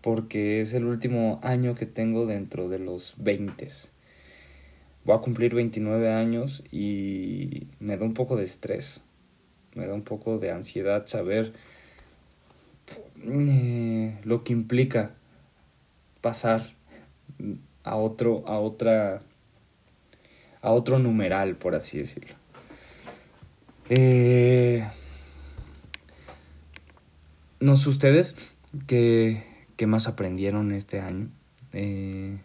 porque 0.00 0.62
es 0.62 0.72
el 0.72 0.86
último 0.86 1.38
año 1.42 1.74
que 1.74 1.84
tengo 1.84 2.24
dentro 2.24 2.70
de 2.70 2.78
los 2.78 3.12
20 3.18 3.68
voy 5.04 5.16
a 5.16 5.20
cumplir 5.20 5.54
29 5.54 6.12
años 6.12 6.62
y 6.70 7.66
me 7.78 7.96
da 7.96 8.04
un 8.04 8.14
poco 8.14 8.36
de 8.36 8.44
estrés, 8.44 9.02
me 9.74 9.86
da 9.86 9.94
un 9.94 10.02
poco 10.02 10.38
de 10.38 10.50
ansiedad 10.50 11.06
saber 11.06 11.52
eh, 13.22 14.18
lo 14.24 14.44
que 14.44 14.52
implica 14.52 15.12
pasar 16.20 16.66
a 17.84 17.96
otro, 17.96 18.44
a 18.46 18.58
otra, 18.58 19.22
a 20.62 20.70
otro 20.70 20.98
numeral, 20.98 21.56
por 21.56 21.74
así 21.74 21.98
decirlo. 21.98 22.34
Eh, 23.88 24.86
no 27.58 27.76
sé 27.76 27.88
ustedes 27.88 28.36
qué, 28.86 29.44
qué 29.76 29.86
más 29.86 30.06
aprendieron 30.06 30.72
este 30.72 31.00
año. 31.00 31.28
Eh, 31.72 32.38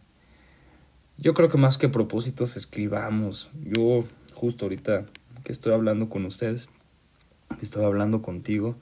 yo 1.17 1.33
creo 1.33 1.49
que 1.49 1.57
más 1.57 1.77
que 1.77 1.89
propósitos 1.89 2.57
escribamos. 2.57 3.49
Yo 3.61 4.05
justo 4.33 4.65
ahorita 4.65 5.05
que 5.43 5.51
estoy 5.51 5.73
hablando 5.73 6.09
con 6.09 6.25
ustedes, 6.25 6.67
que 7.57 7.65
estoy 7.65 7.85
hablando 7.85 8.21
contigo, 8.21 8.75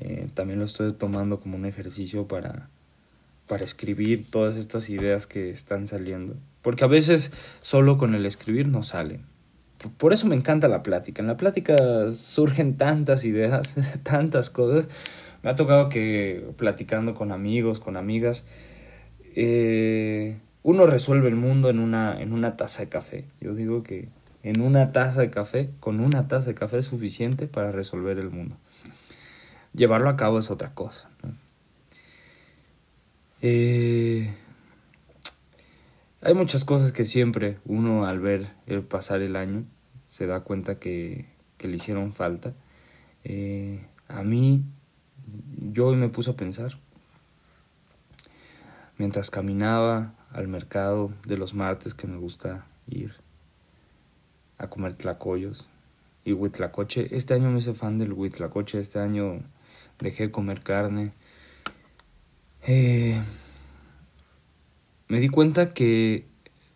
eh, 0.00 0.26
también 0.34 0.58
lo 0.58 0.64
estoy 0.64 0.92
tomando 0.92 1.40
como 1.40 1.56
un 1.56 1.66
ejercicio 1.66 2.26
para, 2.26 2.70
para 3.46 3.64
escribir 3.64 4.30
todas 4.30 4.56
estas 4.56 4.88
ideas 4.88 5.26
que 5.26 5.50
están 5.50 5.86
saliendo. 5.86 6.36
Porque 6.62 6.84
a 6.84 6.88
veces 6.88 7.32
solo 7.60 7.98
con 7.98 8.14
el 8.14 8.26
escribir 8.26 8.68
no 8.68 8.82
salen. 8.82 9.24
Por 9.96 10.12
eso 10.12 10.26
me 10.26 10.36
encanta 10.36 10.68
la 10.68 10.82
plática. 10.82 11.22
En 11.22 11.28
la 11.28 11.36
plática 11.36 12.12
surgen 12.12 12.76
tantas 12.76 13.24
ideas, 13.24 13.74
tantas 14.02 14.50
cosas. 14.50 14.88
Me 15.42 15.50
ha 15.50 15.56
tocado 15.56 15.88
que 15.88 16.50
platicando 16.56 17.14
con 17.14 17.32
amigos, 17.32 17.80
con 17.80 17.96
amigas, 17.96 18.44
eh, 19.34 20.36
uno 20.62 20.86
resuelve 20.86 21.28
el 21.28 21.36
mundo 21.36 21.70
en 21.70 21.78
una, 21.78 22.20
en 22.20 22.32
una 22.32 22.56
taza 22.56 22.82
de 22.82 22.88
café. 22.88 23.24
Yo 23.40 23.54
digo 23.54 23.82
que 23.82 24.08
en 24.42 24.60
una 24.60 24.92
taza 24.92 25.20
de 25.20 25.30
café, 25.30 25.70
con 25.80 26.00
una 26.00 26.28
taza 26.28 26.50
de 26.50 26.54
café 26.54 26.78
es 26.78 26.86
suficiente 26.86 27.46
para 27.46 27.72
resolver 27.72 28.18
el 28.18 28.30
mundo. 28.30 28.56
Llevarlo 29.72 30.08
a 30.08 30.16
cabo 30.16 30.38
es 30.38 30.50
otra 30.50 30.74
cosa. 30.74 31.08
Eh, 33.42 34.34
hay 36.22 36.34
muchas 36.34 36.64
cosas 36.64 36.92
que 36.92 37.04
siempre 37.04 37.58
uno 37.64 38.04
al 38.04 38.20
ver 38.20 38.48
pasar 38.88 39.22
el 39.22 39.36
año 39.36 39.64
se 40.06 40.26
da 40.26 40.40
cuenta 40.40 40.78
que, 40.78 41.26
le 41.58 41.76
hicieron 41.76 42.12
falta. 42.12 42.52
Eh, 43.24 43.86
a 44.08 44.22
mí, 44.22 44.64
yo 45.72 45.94
me 45.94 46.08
puse 46.08 46.30
a 46.30 46.36
pensar, 46.36 46.72
mientras 48.98 49.30
caminaba 49.30 50.14
al 50.32 50.48
mercado 50.48 51.12
de 51.26 51.36
los 51.36 51.54
martes 51.54 51.94
que 51.94 52.06
me 52.06 52.16
gusta 52.16 52.66
ir 52.88 53.14
a 54.58 54.68
comer 54.68 54.94
tlacoyos 54.94 55.66
y 56.24 56.32
huitlacoche. 56.32 57.14
Este 57.16 57.34
año 57.34 57.50
me 57.50 57.58
hice 57.58 57.74
fan 57.74 57.98
del 57.98 58.12
huitlacoche, 58.12 58.78
este 58.78 58.98
año 58.98 59.42
dejé 59.98 60.24
de 60.24 60.30
comer 60.30 60.60
carne. 60.62 61.12
Eh, 62.66 63.20
me 65.08 65.18
di 65.18 65.28
cuenta 65.28 65.72
que 65.72 66.26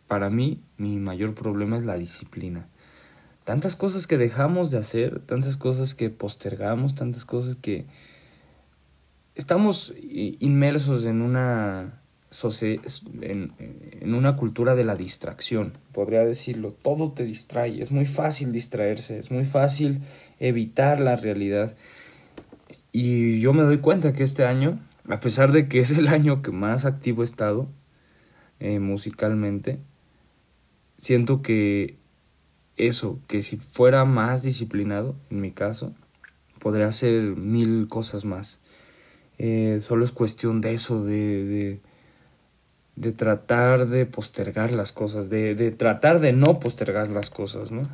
para 0.08 0.30
mí 0.30 0.62
mi 0.76 0.96
mayor 0.96 1.34
problema 1.34 1.76
es 1.76 1.84
la 1.84 1.96
disciplina. 1.96 2.66
Tantas 3.44 3.76
cosas 3.76 4.06
que 4.06 4.16
dejamos 4.16 4.70
de 4.70 4.78
hacer, 4.78 5.20
tantas 5.20 5.58
cosas 5.58 5.94
que 5.94 6.08
postergamos, 6.08 6.94
tantas 6.94 7.26
cosas 7.26 7.56
que 7.56 7.84
estamos 9.34 9.94
inmersos 10.00 11.04
en 11.04 11.20
una 11.20 12.00
en, 13.20 13.52
una 14.02 14.36
cultura 14.36 14.74
de 14.74 14.84
la 14.84 14.96
distracción, 14.96 15.72
podría 15.92 16.24
decirlo. 16.24 16.72
Todo 16.72 17.12
te 17.12 17.24
distrae, 17.24 17.80
es 17.80 17.92
muy 17.92 18.06
fácil 18.06 18.52
distraerse, 18.52 19.18
es 19.18 19.30
muy 19.30 19.44
fácil 19.44 20.00
evitar 20.40 21.00
la 21.00 21.16
realidad. 21.16 21.76
Y 22.92 23.40
yo 23.40 23.52
me 23.52 23.62
doy 23.62 23.78
cuenta 23.78 24.12
que 24.12 24.22
este 24.22 24.44
año, 24.44 24.80
a 25.08 25.20
pesar 25.20 25.52
de 25.52 25.68
que 25.68 25.80
es 25.80 25.90
el 25.96 26.08
año 26.08 26.42
que 26.42 26.50
más 26.50 26.84
activo 26.84 27.22
he 27.22 27.24
estado 27.24 27.68
eh, 28.60 28.78
musicalmente, 28.78 29.78
siento 30.98 31.42
que 31.42 31.98
eso, 32.76 33.20
que 33.28 33.42
si 33.42 33.56
fuera 33.56 34.04
más 34.04 34.42
disciplinado, 34.42 35.14
en 35.30 35.40
mi 35.40 35.52
caso, 35.52 35.94
podría 36.58 36.86
hacer 36.86 37.36
mil 37.36 37.88
cosas 37.88 38.24
más. 38.24 38.60
Eh, 39.38 39.78
solo 39.80 40.04
es 40.04 40.12
cuestión 40.12 40.60
de 40.60 40.74
eso, 40.74 41.04
de, 41.04 41.80
de, 42.96 43.12
tratar 43.12 43.88
de 43.88 44.06
postergar 44.06 44.72
las 44.72 44.92
cosas, 44.92 45.30
de, 45.30 45.54
de 45.54 45.70
tratar 45.70 46.20
de 46.20 46.32
no 46.32 46.58
postergar 46.58 47.10
las 47.10 47.30
cosas, 47.30 47.72
¿no? 47.72 47.88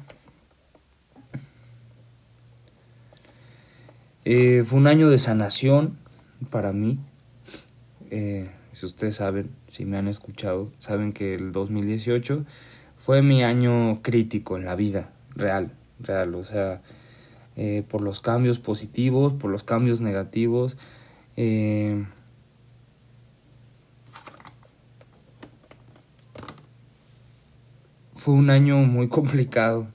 Eh, 4.25 4.63
fue 4.67 4.79
un 4.79 4.87
año 4.87 5.09
de 5.09 5.19
sanación 5.19 5.97
para 6.51 6.73
mí. 6.73 6.99
Eh, 8.11 8.51
si 8.73 8.87
ustedes 8.87 9.17
saben, 9.17 9.51
si 9.69 9.85
me 9.85 9.97
han 9.97 10.09
escuchado, 10.09 10.71
saben 10.79 11.13
que 11.13 11.35
el 11.35 11.53
2018 11.53 12.45
fue 12.99 13.23
mi 13.23 13.43
año 13.43 14.03
crítico 14.03 14.57
en 14.57 14.67
la 14.67 14.75
vida, 14.75 15.11
real, 15.35 15.73
real, 15.99 16.35
o 16.35 16.45
sea, 16.45 16.83
eh, 17.57 17.83
por 17.89 18.03
los 18.03 18.21
cambios 18.21 18.59
positivos, 18.59 19.33
por 19.33 19.51
los 19.51 19.65
cambios 19.65 20.01
negativos. 20.01 20.77
Fue 28.21 28.35
un 28.35 28.51
año 28.51 28.77
muy 28.81 29.09
complicado. 29.09 29.89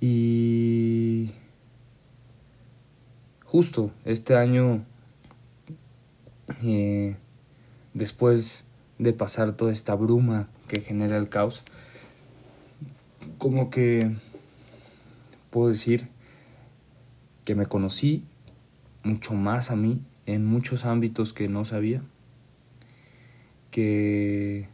Y 0.00 1.32
justo 3.44 3.90
este 4.06 4.36
año 4.36 4.86
eh, 6.62 7.14
después 7.92 8.64
de 8.98 9.12
pasar 9.12 9.52
toda 9.52 9.70
esta 9.70 9.94
bruma 9.96 10.48
que 10.66 10.80
genera 10.80 11.18
el 11.18 11.28
caos, 11.28 11.62
como 13.36 13.68
que 13.68 14.10
puedo 15.50 15.68
decir 15.68 16.08
que 17.44 17.54
me 17.54 17.66
conocí 17.66 18.24
mucho 19.02 19.34
más 19.34 19.70
a 19.70 19.76
mí 19.76 20.00
en 20.24 20.46
muchos 20.46 20.86
ámbitos 20.86 21.34
que 21.34 21.50
no 21.50 21.66
sabía, 21.66 22.00
que 23.70 24.68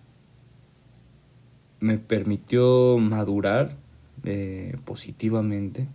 me 1.85 1.99
permitió 1.99 2.97
madurar 2.99 3.77
eh, 4.25 4.79
positivamente, 4.87 5.87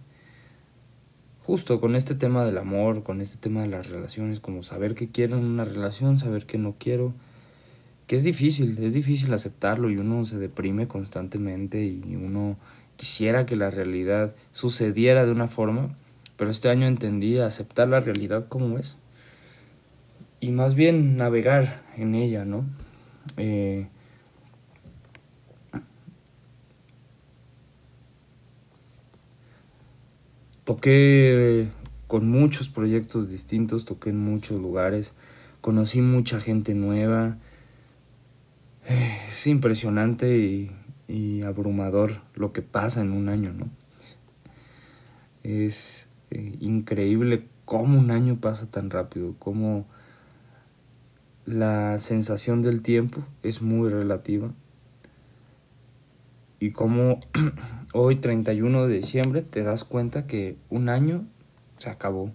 justo 1.43 1.79
con 1.79 1.95
este 1.95 2.13
tema 2.13 2.45
del 2.45 2.59
amor, 2.59 3.01
con 3.01 3.21
este 3.21 3.37
tema 3.37 3.63
de 3.63 3.69
las 3.69 3.89
relaciones, 3.89 4.39
como 4.39 4.61
saber 4.61 4.93
que 4.93 5.09
quiero 5.09 5.39
en 5.39 5.45
una 5.45 5.65
relación, 5.65 6.15
saber 6.15 6.45
que 6.45 6.59
no 6.59 6.75
quiero, 6.77 7.13
que 8.05 8.17
es 8.17 8.23
difícil, 8.23 8.77
es 8.83 8.93
difícil 8.93 9.33
aceptarlo 9.33 9.89
y 9.89 9.97
uno 9.97 10.25
se 10.25 10.37
deprime 10.37 10.87
constantemente 10.87 11.83
y 11.83 12.15
uno 12.15 12.55
quisiera 12.95 13.47
que 13.47 13.55
la 13.55 13.71
realidad 13.71 14.35
sucediera 14.51 15.25
de 15.25 15.31
una 15.31 15.47
forma, 15.47 15.95
pero 16.37 16.51
este 16.51 16.69
año 16.69 16.85
entendí 16.85 17.39
aceptar 17.39 17.87
la 17.87 17.99
realidad 17.99 18.47
como 18.47 18.77
es 18.77 18.95
y 20.39 20.51
más 20.51 20.75
bien 20.75 21.17
navegar 21.17 21.81
en 21.97 22.13
ella, 22.13 22.45
¿no? 22.45 22.63
Eh, 23.37 23.87
toqué 30.69 31.67
con 32.05 32.29
muchos 32.29 32.69
proyectos 32.69 33.27
distintos, 33.27 33.85
toqué 33.85 34.11
en 34.11 34.19
muchos 34.19 34.61
lugares, 34.61 35.15
conocí 35.61 35.99
mucha 35.99 36.39
gente 36.39 36.75
nueva, 36.75 37.39
es 38.87 39.47
impresionante 39.47 40.37
y, 41.07 41.41
abrumador 41.41 42.21
lo 42.35 42.53
que 42.53 42.61
pasa 42.61 43.01
en 43.01 43.13
un 43.13 43.29
año, 43.29 43.51
¿no? 43.51 43.67
Es 45.41 46.07
eh, 46.29 46.55
increíble 46.59 47.47
cómo 47.65 47.97
un 47.97 48.11
año 48.11 48.39
pasa 48.39 48.69
tan 48.69 48.91
rápido, 48.91 49.33
cómo 49.39 49.87
la 51.47 51.97
sensación 51.97 52.61
del 52.61 52.83
tiempo 52.83 53.23
es 53.41 53.63
muy 53.63 53.89
relativa 53.89 54.51
y 56.59 56.71
cómo 56.71 57.19
hoy 57.93 58.15
31 58.15 58.87
de 58.87 58.95
diciembre 58.95 59.41
te 59.41 59.63
das 59.63 59.83
cuenta 59.83 60.27
que 60.27 60.57
un 60.69 60.89
año 60.89 61.25
se 61.77 61.89
acabó. 61.89 62.31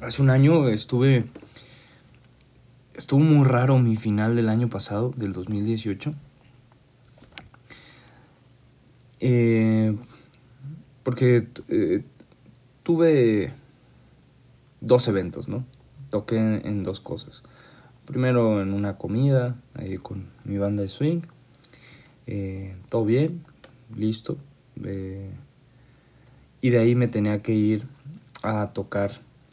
Hace 0.00 0.22
un 0.22 0.30
año 0.30 0.68
estuve 0.68 1.26
estuvo 2.94 3.20
muy 3.20 3.46
raro 3.46 3.78
mi 3.78 3.96
final 3.96 4.36
del 4.36 4.48
año 4.48 4.68
pasado, 4.68 5.12
del 5.16 5.32
2018. 5.32 6.14
Eh, 9.20 9.96
porque 11.02 11.48
eh, 11.68 12.04
tuve 12.82 13.52
dos 14.80 15.08
eventos, 15.08 15.48
¿no? 15.48 15.64
Toqué 16.10 16.36
en, 16.36 16.82
dos 16.82 17.00
cosas. 17.00 17.42
Primero 18.06 18.60
en 18.60 18.72
una 18.72 18.96
comida, 18.96 19.56
ahí 19.74 19.98
con 19.98 20.26
mi 20.44 20.58
banda 20.58 20.82
de 20.82 20.88
swing. 20.88 21.22
Eh, 22.26 22.76
todo 22.88 23.04
bien, 23.04 23.44
listo. 23.94 24.38
y 26.62 26.70
de 26.70 26.78
ahí 26.78 26.94
me 26.94 27.08
tenía 27.08 27.42
que 27.42 27.54
ir 27.54 27.86
a 28.42 28.72
tocar 28.72 29.12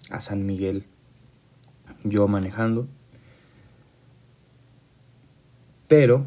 a 0.10 0.19
San 0.19 0.45
Miguel, 0.45 0.83
yo 2.03 2.27
manejando. 2.27 2.88
Pero 5.88 6.25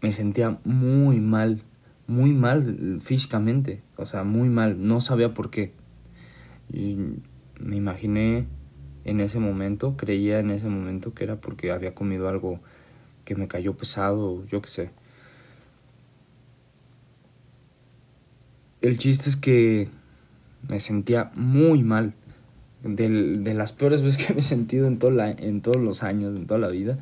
me 0.00 0.12
sentía 0.12 0.58
muy 0.64 1.20
mal, 1.20 1.62
muy 2.06 2.32
mal 2.32 2.98
físicamente, 3.00 3.82
o 3.96 4.06
sea, 4.06 4.24
muy 4.24 4.48
mal, 4.48 4.86
no 4.86 5.00
sabía 5.00 5.34
por 5.34 5.50
qué. 5.50 5.72
Y 6.72 6.96
me 7.60 7.76
imaginé 7.76 8.46
en 9.08 9.20
ese 9.20 9.38
momento, 9.38 9.96
creía 9.96 10.38
en 10.38 10.50
ese 10.50 10.68
momento 10.68 11.14
que 11.14 11.24
era 11.24 11.36
porque 11.36 11.72
había 11.72 11.94
comido 11.94 12.28
algo 12.28 12.60
que 13.24 13.34
me 13.34 13.48
cayó 13.48 13.74
pesado, 13.74 14.44
yo 14.46 14.60
qué 14.60 14.68
sé. 14.68 14.90
El 18.82 18.98
chiste 18.98 19.30
es 19.30 19.36
que 19.36 19.88
me 20.68 20.78
sentía 20.78 21.30
muy 21.34 21.82
mal. 21.82 22.14
De, 22.82 23.08
las 23.54 23.72
peores 23.72 24.02
veces 24.04 24.24
que 24.24 24.38
he 24.38 24.42
sentido 24.42 24.86
en, 24.86 24.98
en 25.38 25.60
todos 25.62 25.78
los 25.78 26.02
años, 26.02 26.36
en 26.36 26.46
toda 26.46 26.60
la 26.60 26.68
vida. 26.68 26.98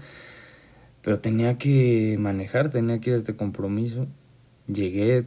Pero 1.02 1.18
tenía 1.18 1.58
que 1.58 2.16
manejar, 2.20 2.70
tenía 2.70 3.00
que 3.00 3.10
ir 3.10 3.14
a 3.14 3.18
este 3.18 3.34
compromiso. 3.34 4.06
Llegué 4.68 5.26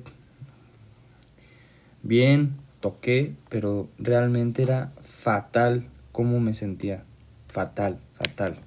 bien, 2.03 2.55
toqué, 2.79 3.33
pero 3.49 3.89
realmente 3.97 4.63
era 4.63 4.91
fatal 5.03 5.85
cómo 6.19 6.41
me 6.41 6.53
sentía. 6.53 7.05
Fatal, 7.47 7.97
fatal, 8.15 8.57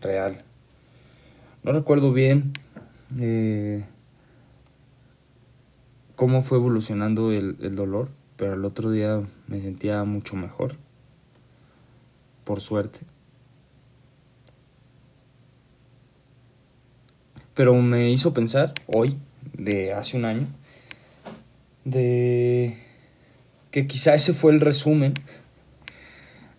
real. 0.00 0.42
No 1.62 1.72
recuerdo 1.72 2.14
bien 2.14 2.54
eh, 3.18 3.84
cómo 6.16 6.40
fue 6.40 6.56
evolucionando 6.56 7.30
el, 7.30 7.58
el 7.60 7.76
dolor, 7.76 8.08
pero 8.38 8.54
el 8.54 8.64
otro 8.64 8.90
día 8.90 9.20
me 9.48 9.60
sentía 9.60 10.02
mucho 10.04 10.34
mejor, 10.34 10.76
por 12.44 12.62
suerte. 12.62 13.00
pero 17.52 17.74
me 17.74 18.10
hizo 18.10 18.32
pensar 18.32 18.72
hoy, 18.86 19.18
de 19.52 19.92
hace 19.92 20.16
un 20.16 20.24
año, 20.24 20.46
de 21.84 22.78
que 23.70 23.86
quizá 23.86 24.14
ese 24.14 24.32
fue 24.32 24.52
el 24.52 24.60
resumen 24.62 25.12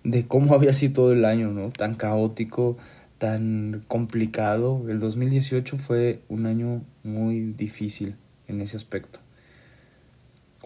de 0.04 0.28
cómo 0.28 0.54
había 0.54 0.74
sido 0.74 0.94
todo 0.94 1.14
el 1.14 1.26
año, 1.26 1.52
¿no? 1.52 1.70
Tan 1.72 1.96
caótico, 1.96 2.78
tan 3.18 3.84
complicado. 3.88 4.90
El 4.90 5.00
2018 5.00 5.78
fue 5.78 6.22
un 6.30 6.46
año 6.46 6.82
muy 7.04 7.54
difícil 7.54 8.16
en 8.48 8.62
ese 8.62 8.78
aspecto. 8.78 9.20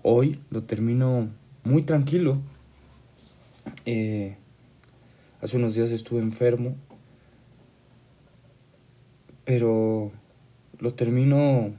Hoy 0.03 0.39
lo 0.49 0.63
termino 0.63 1.29
muy 1.63 1.83
tranquilo. 1.83 2.39
Eh, 3.85 4.37
hace 5.41 5.57
unos 5.57 5.75
días 5.75 5.91
estuve 5.91 6.21
enfermo 6.21 6.75
pero 9.47 10.11
lo 10.77 10.93
termino 10.93 11.73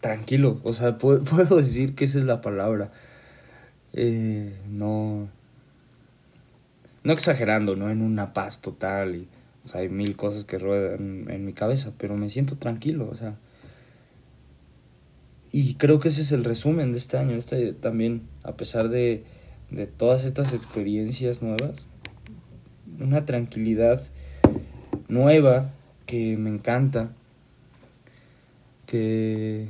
tranquilo, 0.00 0.58
o 0.64 0.72
sea, 0.72 0.96
puedo, 0.96 1.20
decir 1.56 1.94
que 1.94 2.06
esa 2.06 2.18
es 2.18 2.24
la 2.24 2.40
palabra. 2.40 2.92
Eh, 3.92 4.56
no, 4.70 5.28
no 7.08 7.14
exagerando, 7.14 7.74
no 7.74 7.88
en 7.88 8.02
una 8.02 8.34
paz 8.34 8.60
total 8.60 9.16
y 9.16 9.28
o 9.64 9.68
sea, 9.68 9.80
hay 9.80 9.88
mil 9.88 10.14
cosas 10.14 10.44
que 10.44 10.58
ruedan 10.58 11.30
en 11.30 11.46
mi 11.46 11.54
cabeza, 11.54 11.94
pero 11.96 12.16
me 12.16 12.28
siento 12.28 12.56
tranquilo, 12.56 13.08
o 13.10 13.14
sea. 13.14 13.38
Y 15.50 15.76
creo 15.76 16.00
que 16.00 16.08
ese 16.08 16.20
es 16.20 16.32
el 16.32 16.44
resumen 16.44 16.92
de 16.92 16.98
este 16.98 17.16
año, 17.16 17.34
este 17.34 17.72
también 17.72 18.22
a 18.42 18.52
pesar 18.52 18.90
de 18.90 19.24
de 19.70 19.86
todas 19.86 20.26
estas 20.26 20.52
experiencias 20.52 21.40
nuevas, 21.40 21.86
una 23.00 23.24
tranquilidad 23.24 24.02
nueva 25.08 25.70
que 26.04 26.36
me 26.36 26.50
encanta, 26.50 27.12
que 28.84 29.68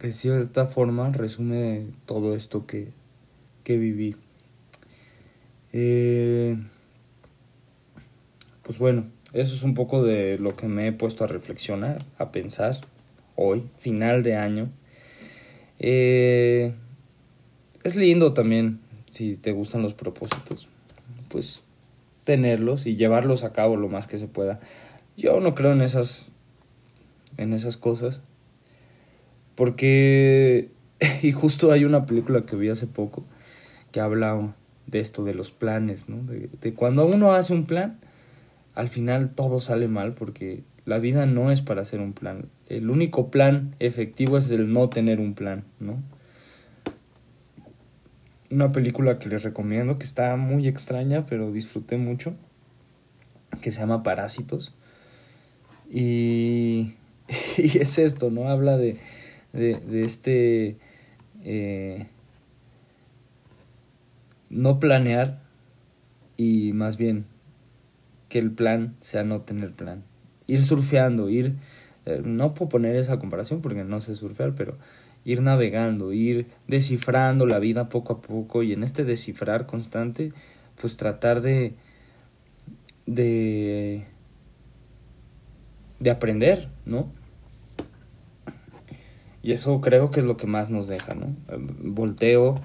de 0.00 0.12
cierta 0.12 0.66
forma 0.66 1.12
resume 1.12 1.86
todo 2.06 2.34
esto 2.34 2.66
que, 2.66 2.88
que 3.62 3.76
viví. 3.76 4.16
Eh, 5.76 6.56
pues 8.62 8.78
bueno, 8.78 9.06
eso 9.32 9.56
es 9.56 9.64
un 9.64 9.74
poco 9.74 10.04
de 10.04 10.38
lo 10.38 10.54
que 10.54 10.68
me 10.68 10.86
he 10.86 10.92
puesto 10.92 11.24
a 11.24 11.26
reflexionar, 11.26 11.98
a 12.16 12.30
pensar 12.30 12.78
hoy, 13.34 13.64
final 13.80 14.22
de 14.22 14.36
año. 14.36 14.70
Eh, 15.80 16.72
es 17.82 17.96
lindo 17.96 18.34
también, 18.34 18.78
si 19.10 19.36
te 19.36 19.50
gustan 19.50 19.82
los 19.82 19.94
propósitos, 19.94 20.68
pues 21.28 21.64
tenerlos 22.22 22.86
y 22.86 22.94
llevarlos 22.94 23.42
a 23.42 23.52
cabo 23.52 23.76
lo 23.76 23.88
más 23.88 24.06
que 24.06 24.18
se 24.18 24.28
pueda. 24.28 24.60
Yo 25.16 25.40
no 25.40 25.56
creo 25.56 25.72
en 25.72 25.82
esas 25.82 26.28
en 27.36 27.52
esas 27.52 27.76
cosas 27.76 28.22
porque 29.56 30.70
y 31.22 31.32
justo 31.32 31.72
hay 31.72 31.84
una 31.84 32.06
película 32.06 32.46
que 32.46 32.54
vi 32.54 32.68
hace 32.68 32.86
poco 32.86 33.24
que 33.90 33.98
habla 33.98 34.54
de 34.86 35.00
esto 35.00 35.24
de 35.24 35.34
los 35.34 35.50
planes, 35.50 36.08
¿no? 36.08 36.22
De, 36.24 36.74
cuando 36.74 37.06
uno 37.06 37.32
hace 37.32 37.52
un 37.52 37.66
plan, 37.66 37.98
al 38.74 38.88
final 38.88 39.30
todo 39.30 39.60
sale 39.60 39.88
mal 39.88 40.14
porque 40.14 40.62
la 40.84 40.98
vida 40.98 41.26
no 41.26 41.50
es 41.50 41.62
para 41.62 41.82
hacer 41.82 42.00
un 42.00 42.12
plan. 42.12 42.46
El 42.68 42.90
único 42.90 43.30
plan 43.30 43.74
efectivo 43.78 44.38
es 44.38 44.50
el 44.50 44.72
no 44.72 44.88
tener 44.88 45.20
un 45.20 45.34
plan, 45.34 45.64
¿no? 45.80 45.98
una 48.54 48.72
película 48.72 49.18
que 49.18 49.28
les 49.28 49.42
recomiendo, 49.42 49.98
que 49.98 50.04
está 50.04 50.36
muy 50.36 50.68
extraña, 50.68 51.26
pero 51.26 51.52
disfruté 51.52 51.96
mucho, 51.96 52.34
que 53.60 53.72
se 53.72 53.80
llama 53.80 54.02
Parásitos. 54.02 54.74
Y, 55.90 56.94
y 57.58 57.78
es 57.78 57.98
esto, 57.98 58.30
¿no? 58.30 58.48
Habla 58.48 58.76
de, 58.76 58.96
de, 59.52 59.80
de 59.80 60.04
este... 60.04 60.76
Eh, 61.42 62.06
no 64.50 64.78
planear 64.78 65.40
y 66.36 66.72
más 66.72 66.96
bien 66.96 67.26
que 68.28 68.38
el 68.38 68.50
plan 68.50 68.96
sea 69.00 69.24
no 69.24 69.42
tener 69.42 69.72
plan. 69.72 70.02
Ir 70.46 70.64
surfeando, 70.64 71.28
ir... 71.28 71.54
Eh, 72.06 72.20
no 72.22 72.52
puedo 72.52 72.68
poner 72.68 72.96
esa 72.96 73.18
comparación 73.18 73.62
porque 73.62 73.82
no 73.82 74.00
sé 74.00 74.14
surfear, 74.14 74.54
pero 74.54 74.76
ir 75.24 75.40
navegando, 75.40 76.12
ir 76.12 76.48
descifrando 76.68 77.46
la 77.46 77.58
vida 77.58 77.88
poco 77.88 78.12
a 78.12 78.20
poco 78.20 78.62
y 78.62 78.72
en 78.72 78.82
este 78.82 79.04
descifrar 79.04 79.66
constante, 79.66 80.32
pues 80.80 80.96
tratar 80.96 81.40
de 81.40 81.74
de 83.06 84.04
de 85.98 86.10
aprender, 86.10 86.68
¿no? 86.84 87.10
Y 89.42 89.52
eso 89.52 89.80
creo 89.80 90.10
que 90.10 90.20
es 90.20 90.26
lo 90.26 90.36
que 90.36 90.46
más 90.46 90.70
nos 90.70 90.86
deja, 90.86 91.14
¿no? 91.14 91.34
Volteo 91.82 92.56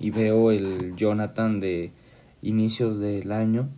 y 0.00 0.10
veo 0.10 0.50
el 0.50 0.94
Jonathan 0.96 1.60
de 1.60 1.92
inicios 2.42 2.98
del 2.98 3.32
año. 3.32 3.68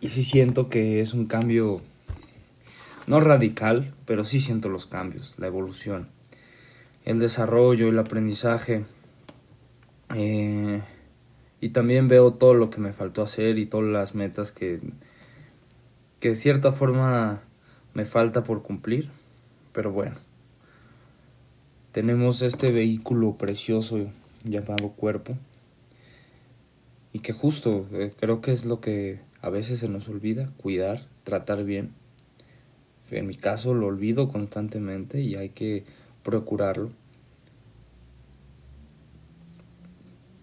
Y 0.00 0.08
sí 0.08 0.22
siento 0.22 0.68
que 0.68 1.00
es 1.00 1.14
un 1.14 1.26
cambio 1.26 1.80
no 3.06 3.20
radical, 3.20 3.94
pero 4.06 4.24
sí 4.24 4.40
siento 4.40 4.68
los 4.68 4.86
cambios, 4.86 5.34
la 5.38 5.46
evolución, 5.46 6.08
el 7.04 7.18
desarrollo, 7.18 7.88
el 7.88 7.98
aprendizaje. 7.98 8.84
Eh, 10.14 10.82
y 11.60 11.70
también 11.70 12.08
veo 12.08 12.34
todo 12.34 12.54
lo 12.54 12.70
que 12.70 12.80
me 12.80 12.92
faltó 12.92 13.22
hacer 13.22 13.58
y 13.58 13.66
todas 13.66 13.86
las 13.86 14.14
metas 14.14 14.52
que, 14.52 14.80
que 16.20 16.30
de 16.30 16.34
cierta 16.34 16.72
forma 16.72 17.42
me 17.94 18.04
falta 18.04 18.42
por 18.42 18.62
cumplir. 18.62 19.10
Pero 19.72 19.90
bueno, 19.90 20.16
tenemos 21.94 22.42
este 22.42 22.70
vehículo 22.70 23.38
precioso 23.38 24.10
llamado 24.44 24.90
cuerpo. 24.90 25.38
Y 27.14 27.20
que 27.20 27.32
justo 27.32 27.86
eh, 27.92 28.12
creo 28.20 28.42
que 28.42 28.52
es 28.52 28.66
lo 28.66 28.80
que 28.82 29.20
a 29.40 29.48
veces 29.48 29.78
se 29.78 29.88
nos 29.88 30.08
olvida, 30.10 30.50
cuidar, 30.58 31.06
tratar 31.22 31.64
bien 31.64 31.92
en 33.10 33.26
mi 33.26 33.34
caso 33.34 33.74
lo 33.74 33.86
olvido 33.86 34.28
constantemente 34.28 35.20
y 35.20 35.36
hay 35.36 35.50
que 35.50 35.84
procurarlo. 36.22 36.90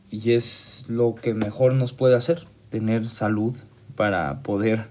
Y 0.09 0.33
es 0.33 0.85
lo 0.89 1.15
que 1.15 1.33
mejor 1.33 1.73
nos 1.73 1.93
puede 1.93 2.15
hacer, 2.15 2.45
tener 2.69 3.07
salud 3.07 3.55
para 3.95 4.41
poder 4.43 4.87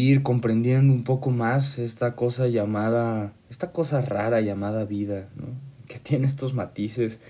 ir 0.00 0.22
comprendiendo 0.22 0.92
un 0.92 1.04
poco 1.04 1.30
más 1.30 1.78
esta 1.78 2.16
cosa 2.16 2.48
llamada, 2.48 3.32
esta 3.50 3.72
cosa 3.72 4.00
rara 4.00 4.40
llamada 4.40 4.84
vida, 4.84 5.28
¿no? 5.36 5.46
que 5.88 5.98
tiene 5.98 6.26
estos 6.26 6.54
matices 6.54 7.20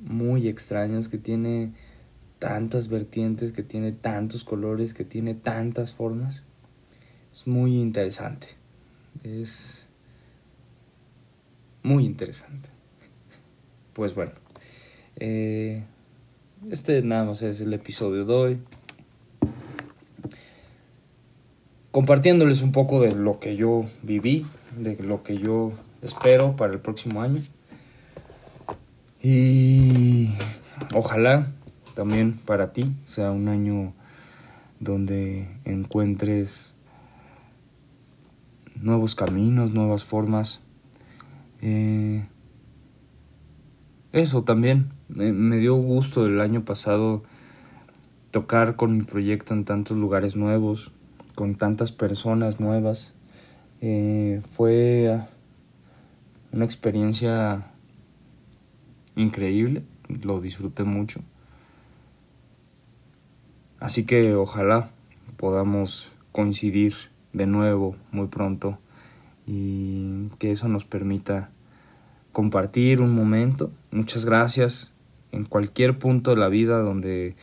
muy 0.00 0.48
extraños, 0.48 1.08
que 1.08 1.18
tiene 1.18 1.72
tantas 2.38 2.88
vertientes, 2.88 3.52
que 3.52 3.62
tiene 3.62 3.92
tantos 3.92 4.44
colores, 4.44 4.94
que 4.94 5.04
tiene 5.04 5.34
tantas 5.34 5.94
formas 5.94 6.42
es 7.32 7.46
muy 7.46 7.78
interesante. 7.78 8.48
Es 9.22 9.86
muy 11.82 12.04
interesante. 12.04 12.68
Pues 13.92 14.14
bueno, 14.14 14.32
eh, 15.16 15.84
este 16.70 17.02
nada 17.02 17.24
más 17.24 17.42
es 17.42 17.60
el 17.60 17.72
episodio 17.72 18.24
de 18.24 18.32
hoy. 18.32 18.58
Compartiéndoles 21.90 22.62
un 22.62 22.72
poco 22.72 23.00
de 23.00 23.14
lo 23.14 23.40
que 23.40 23.56
yo 23.56 23.84
viví, 24.02 24.46
de 24.76 24.96
lo 25.02 25.22
que 25.22 25.38
yo 25.38 25.72
espero 26.02 26.56
para 26.56 26.72
el 26.72 26.78
próximo 26.78 27.22
año. 27.22 27.40
Y 29.22 30.30
ojalá 30.94 31.52
también 31.94 32.32
para 32.32 32.72
ti 32.72 32.90
sea 33.04 33.32
un 33.32 33.48
año 33.48 33.92
donde 34.78 35.48
encuentres 35.64 36.74
nuevos 38.76 39.14
caminos, 39.14 39.72
nuevas 39.72 40.04
formas. 40.04 40.60
Eh, 41.60 42.24
eso 44.12 44.42
también, 44.42 44.90
me, 45.08 45.58
dio 45.58 45.74
gusto 45.76 46.26
el 46.26 46.40
año 46.40 46.64
pasado 46.64 47.22
tocar 48.30 48.76
con 48.76 48.96
mi 48.96 49.02
proyecto 49.04 49.54
en 49.54 49.64
tantos 49.64 49.96
lugares 49.96 50.36
nuevos, 50.36 50.92
con 51.40 51.54
tantas 51.54 51.90
personas 51.90 52.60
nuevas. 52.60 53.14
Eh, 53.80 54.42
fue 54.52 55.22
una 56.52 56.66
experiencia 56.66 57.72
increíble, 59.16 59.82
lo 60.06 60.42
disfruté 60.42 60.84
mucho. 60.84 61.22
Así 63.78 64.04
que 64.04 64.34
ojalá 64.34 64.90
podamos 65.38 66.12
coincidir 66.30 66.92
de 67.32 67.46
nuevo 67.46 67.96
muy 68.12 68.26
pronto 68.26 68.78
y 69.46 70.28
que 70.38 70.50
eso 70.50 70.68
nos 70.68 70.84
permita 70.84 71.48
compartir 72.32 73.00
un 73.00 73.14
momento. 73.14 73.70
Muchas 73.92 74.26
gracias 74.26 74.92
en 75.32 75.46
cualquier 75.46 75.98
punto 75.98 76.32
de 76.32 76.36
la 76.36 76.48
vida 76.48 76.80
donde 76.80 77.34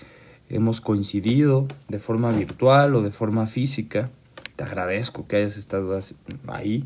hemos 0.49 0.81
coincidido 0.81 1.67
de 1.87 1.99
forma 1.99 2.31
virtual 2.31 2.95
o 2.95 3.01
de 3.01 3.11
forma 3.11 3.47
física. 3.47 4.09
Te 4.55 4.63
agradezco 4.63 5.27
que 5.27 5.37
hayas 5.37 5.57
estado 5.57 5.99
ahí. 6.47 6.85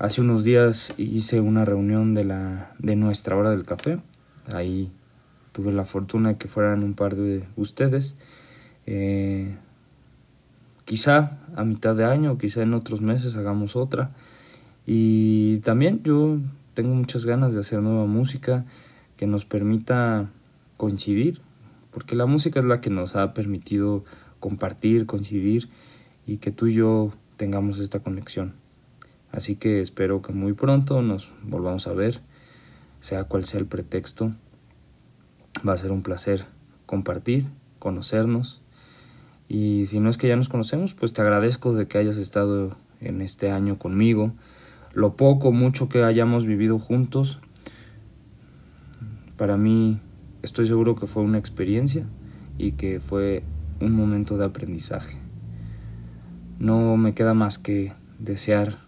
Hace 0.00 0.20
unos 0.20 0.44
días 0.44 0.94
hice 0.96 1.40
una 1.40 1.64
reunión 1.64 2.14
de 2.14 2.24
la 2.24 2.72
de 2.78 2.96
nuestra 2.96 3.36
hora 3.36 3.50
del 3.50 3.64
café. 3.64 3.98
Ahí 4.52 4.90
tuve 5.52 5.72
la 5.72 5.84
fortuna 5.84 6.30
de 6.30 6.36
que 6.36 6.48
fueran 6.48 6.82
un 6.82 6.94
par 6.94 7.16
de 7.16 7.44
ustedes. 7.56 8.16
Eh, 8.86 9.54
quizá 10.84 11.38
a 11.56 11.64
mitad 11.64 11.94
de 11.94 12.04
año, 12.04 12.38
quizá 12.38 12.62
en 12.62 12.74
otros 12.74 13.00
meses 13.00 13.36
hagamos 13.36 13.76
otra. 13.76 14.10
Y 14.86 15.58
también 15.58 16.02
yo 16.02 16.38
tengo 16.74 16.94
muchas 16.94 17.24
ganas 17.24 17.54
de 17.54 17.60
hacer 17.60 17.80
nueva 17.80 18.06
música 18.06 18.64
que 19.16 19.26
nos 19.26 19.44
permita 19.44 20.30
coincidir, 20.76 21.40
porque 21.92 22.16
la 22.16 22.26
música 22.26 22.58
es 22.58 22.66
la 22.66 22.80
que 22.80 22.90
nos 22.90 23.14
ha 23.16 23.34
permitido 23.34 24.04
compartir, 24.40 25.06
coincidir 25.06 25.68
y 26.26 26.38
que 26.38 26.50
tú 26.50 26.66
y 26.66 26.74
yo 26.74 27.12
tengamos 27.36 27.78
esta 27.78 28.00
conexión. 28.00 28.54
Así 29.30 29.56
que 29.56 29.80
espero 29.80 30.20
que 30.20 30.32
muy 30.32 30.52
pronto 30.52 31.00
nos 31.02 31.32
volvamos 31.42 31.86
a 31.86 31.92
ver, 31.92 32.20
sea 33.00 33.24
cual 33.24 33.44
sea 33.44 33.60
el 33.60 33.66
pretexto. 33.66 34.32
Va 35.66 35.74
a 35.74 35.76
ser 35.76 35.92
un 35.92 36.02
placer 36.02 36.46
compartir, 36.86 37.46
conocernos. 37.78 38.60
Y 39.48 39.86
si 39.86 40.00
no 40.00 40.10
es 40.10 40.18
que 40.18 40.28
ya 40.28 40.36
nos 40.36 40.48
conocemos, 40.48 40.94
pues 40.94 41.12
te 41.12 41.22
agradezco 41.22 41.72
de 41.74 41.86
que 41.86 41.98
hayas 41.98 42.16
estado 42.16 42.76
en 43.00 43.20
este 43.20 43.50
año 43.50 43.78
conmigo. 43.78 44.32
Lo 44.92 45.16
poco, 45.16 45.52
mucho 45.52 45.88
que 45.88 46.02
hayamos 46.04 46.46
vivido 46.46 46.78
juntos, 46.78 47.38
para 49.36 49.56
mí 49.56 49.98
estoy 50.42 50.66
seguro 50.66 50.96
que 50.96 51.06
fue 51.06 51.22
una 51.22 51.38
experiencia 51.38 52.04
y 52.58 52.72
que 52.72 53.00
fue 53.00 53.42
un 53.80 53.92
momento 53.92 54.36
de 54.36 54.44
aprendizaje. 54.44 55.18
No 56.58 56.96
me 56.96 57.14
queda 57.14 57.34
más 57.34 57.58
que 57.58 57.92
desear 58.18 58.78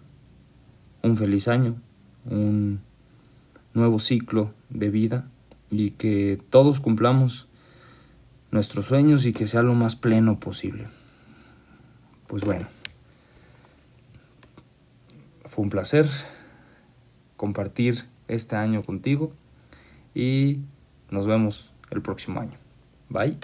un 1.02 1.16
feliz 1.16 1.48
año, 1.48 1.76
un 2.30 2.80
nuevo 3.72 3.98
ciclo 3.98 4.52
de 4.70 4.90
vida 4.90 5.28
y 5.70 5.90
que 5.90 6.40
todos 6.50 6.80
cumplamos 6.80 7.48
nuestros 8.50 8.86
sueños 8.86 9.26
y 9.26 9.32
que 9.32 9.46
sea 9.46 9.62
lo 9.62 9.74
más 9.74 9.96
pleno 9.96 10.38
posible. 10.38 10.86
Pues 12.28 12.44
bueno, 12.44 12.66
fue 15.46 15.64
un 15.64 15.70
placer 15.70 16.06
compartir 17.36 18.04
este 18.28 18.56
año 18.56 18.82
contigo 18.82 19.32
y 20.14 20.60
nos 21.14 21.26
vemos 21.26 21.72
el 21.90 22.02
próximo 22.02 22.40
año. 22.40 22.58
Bye. 23.08 23.38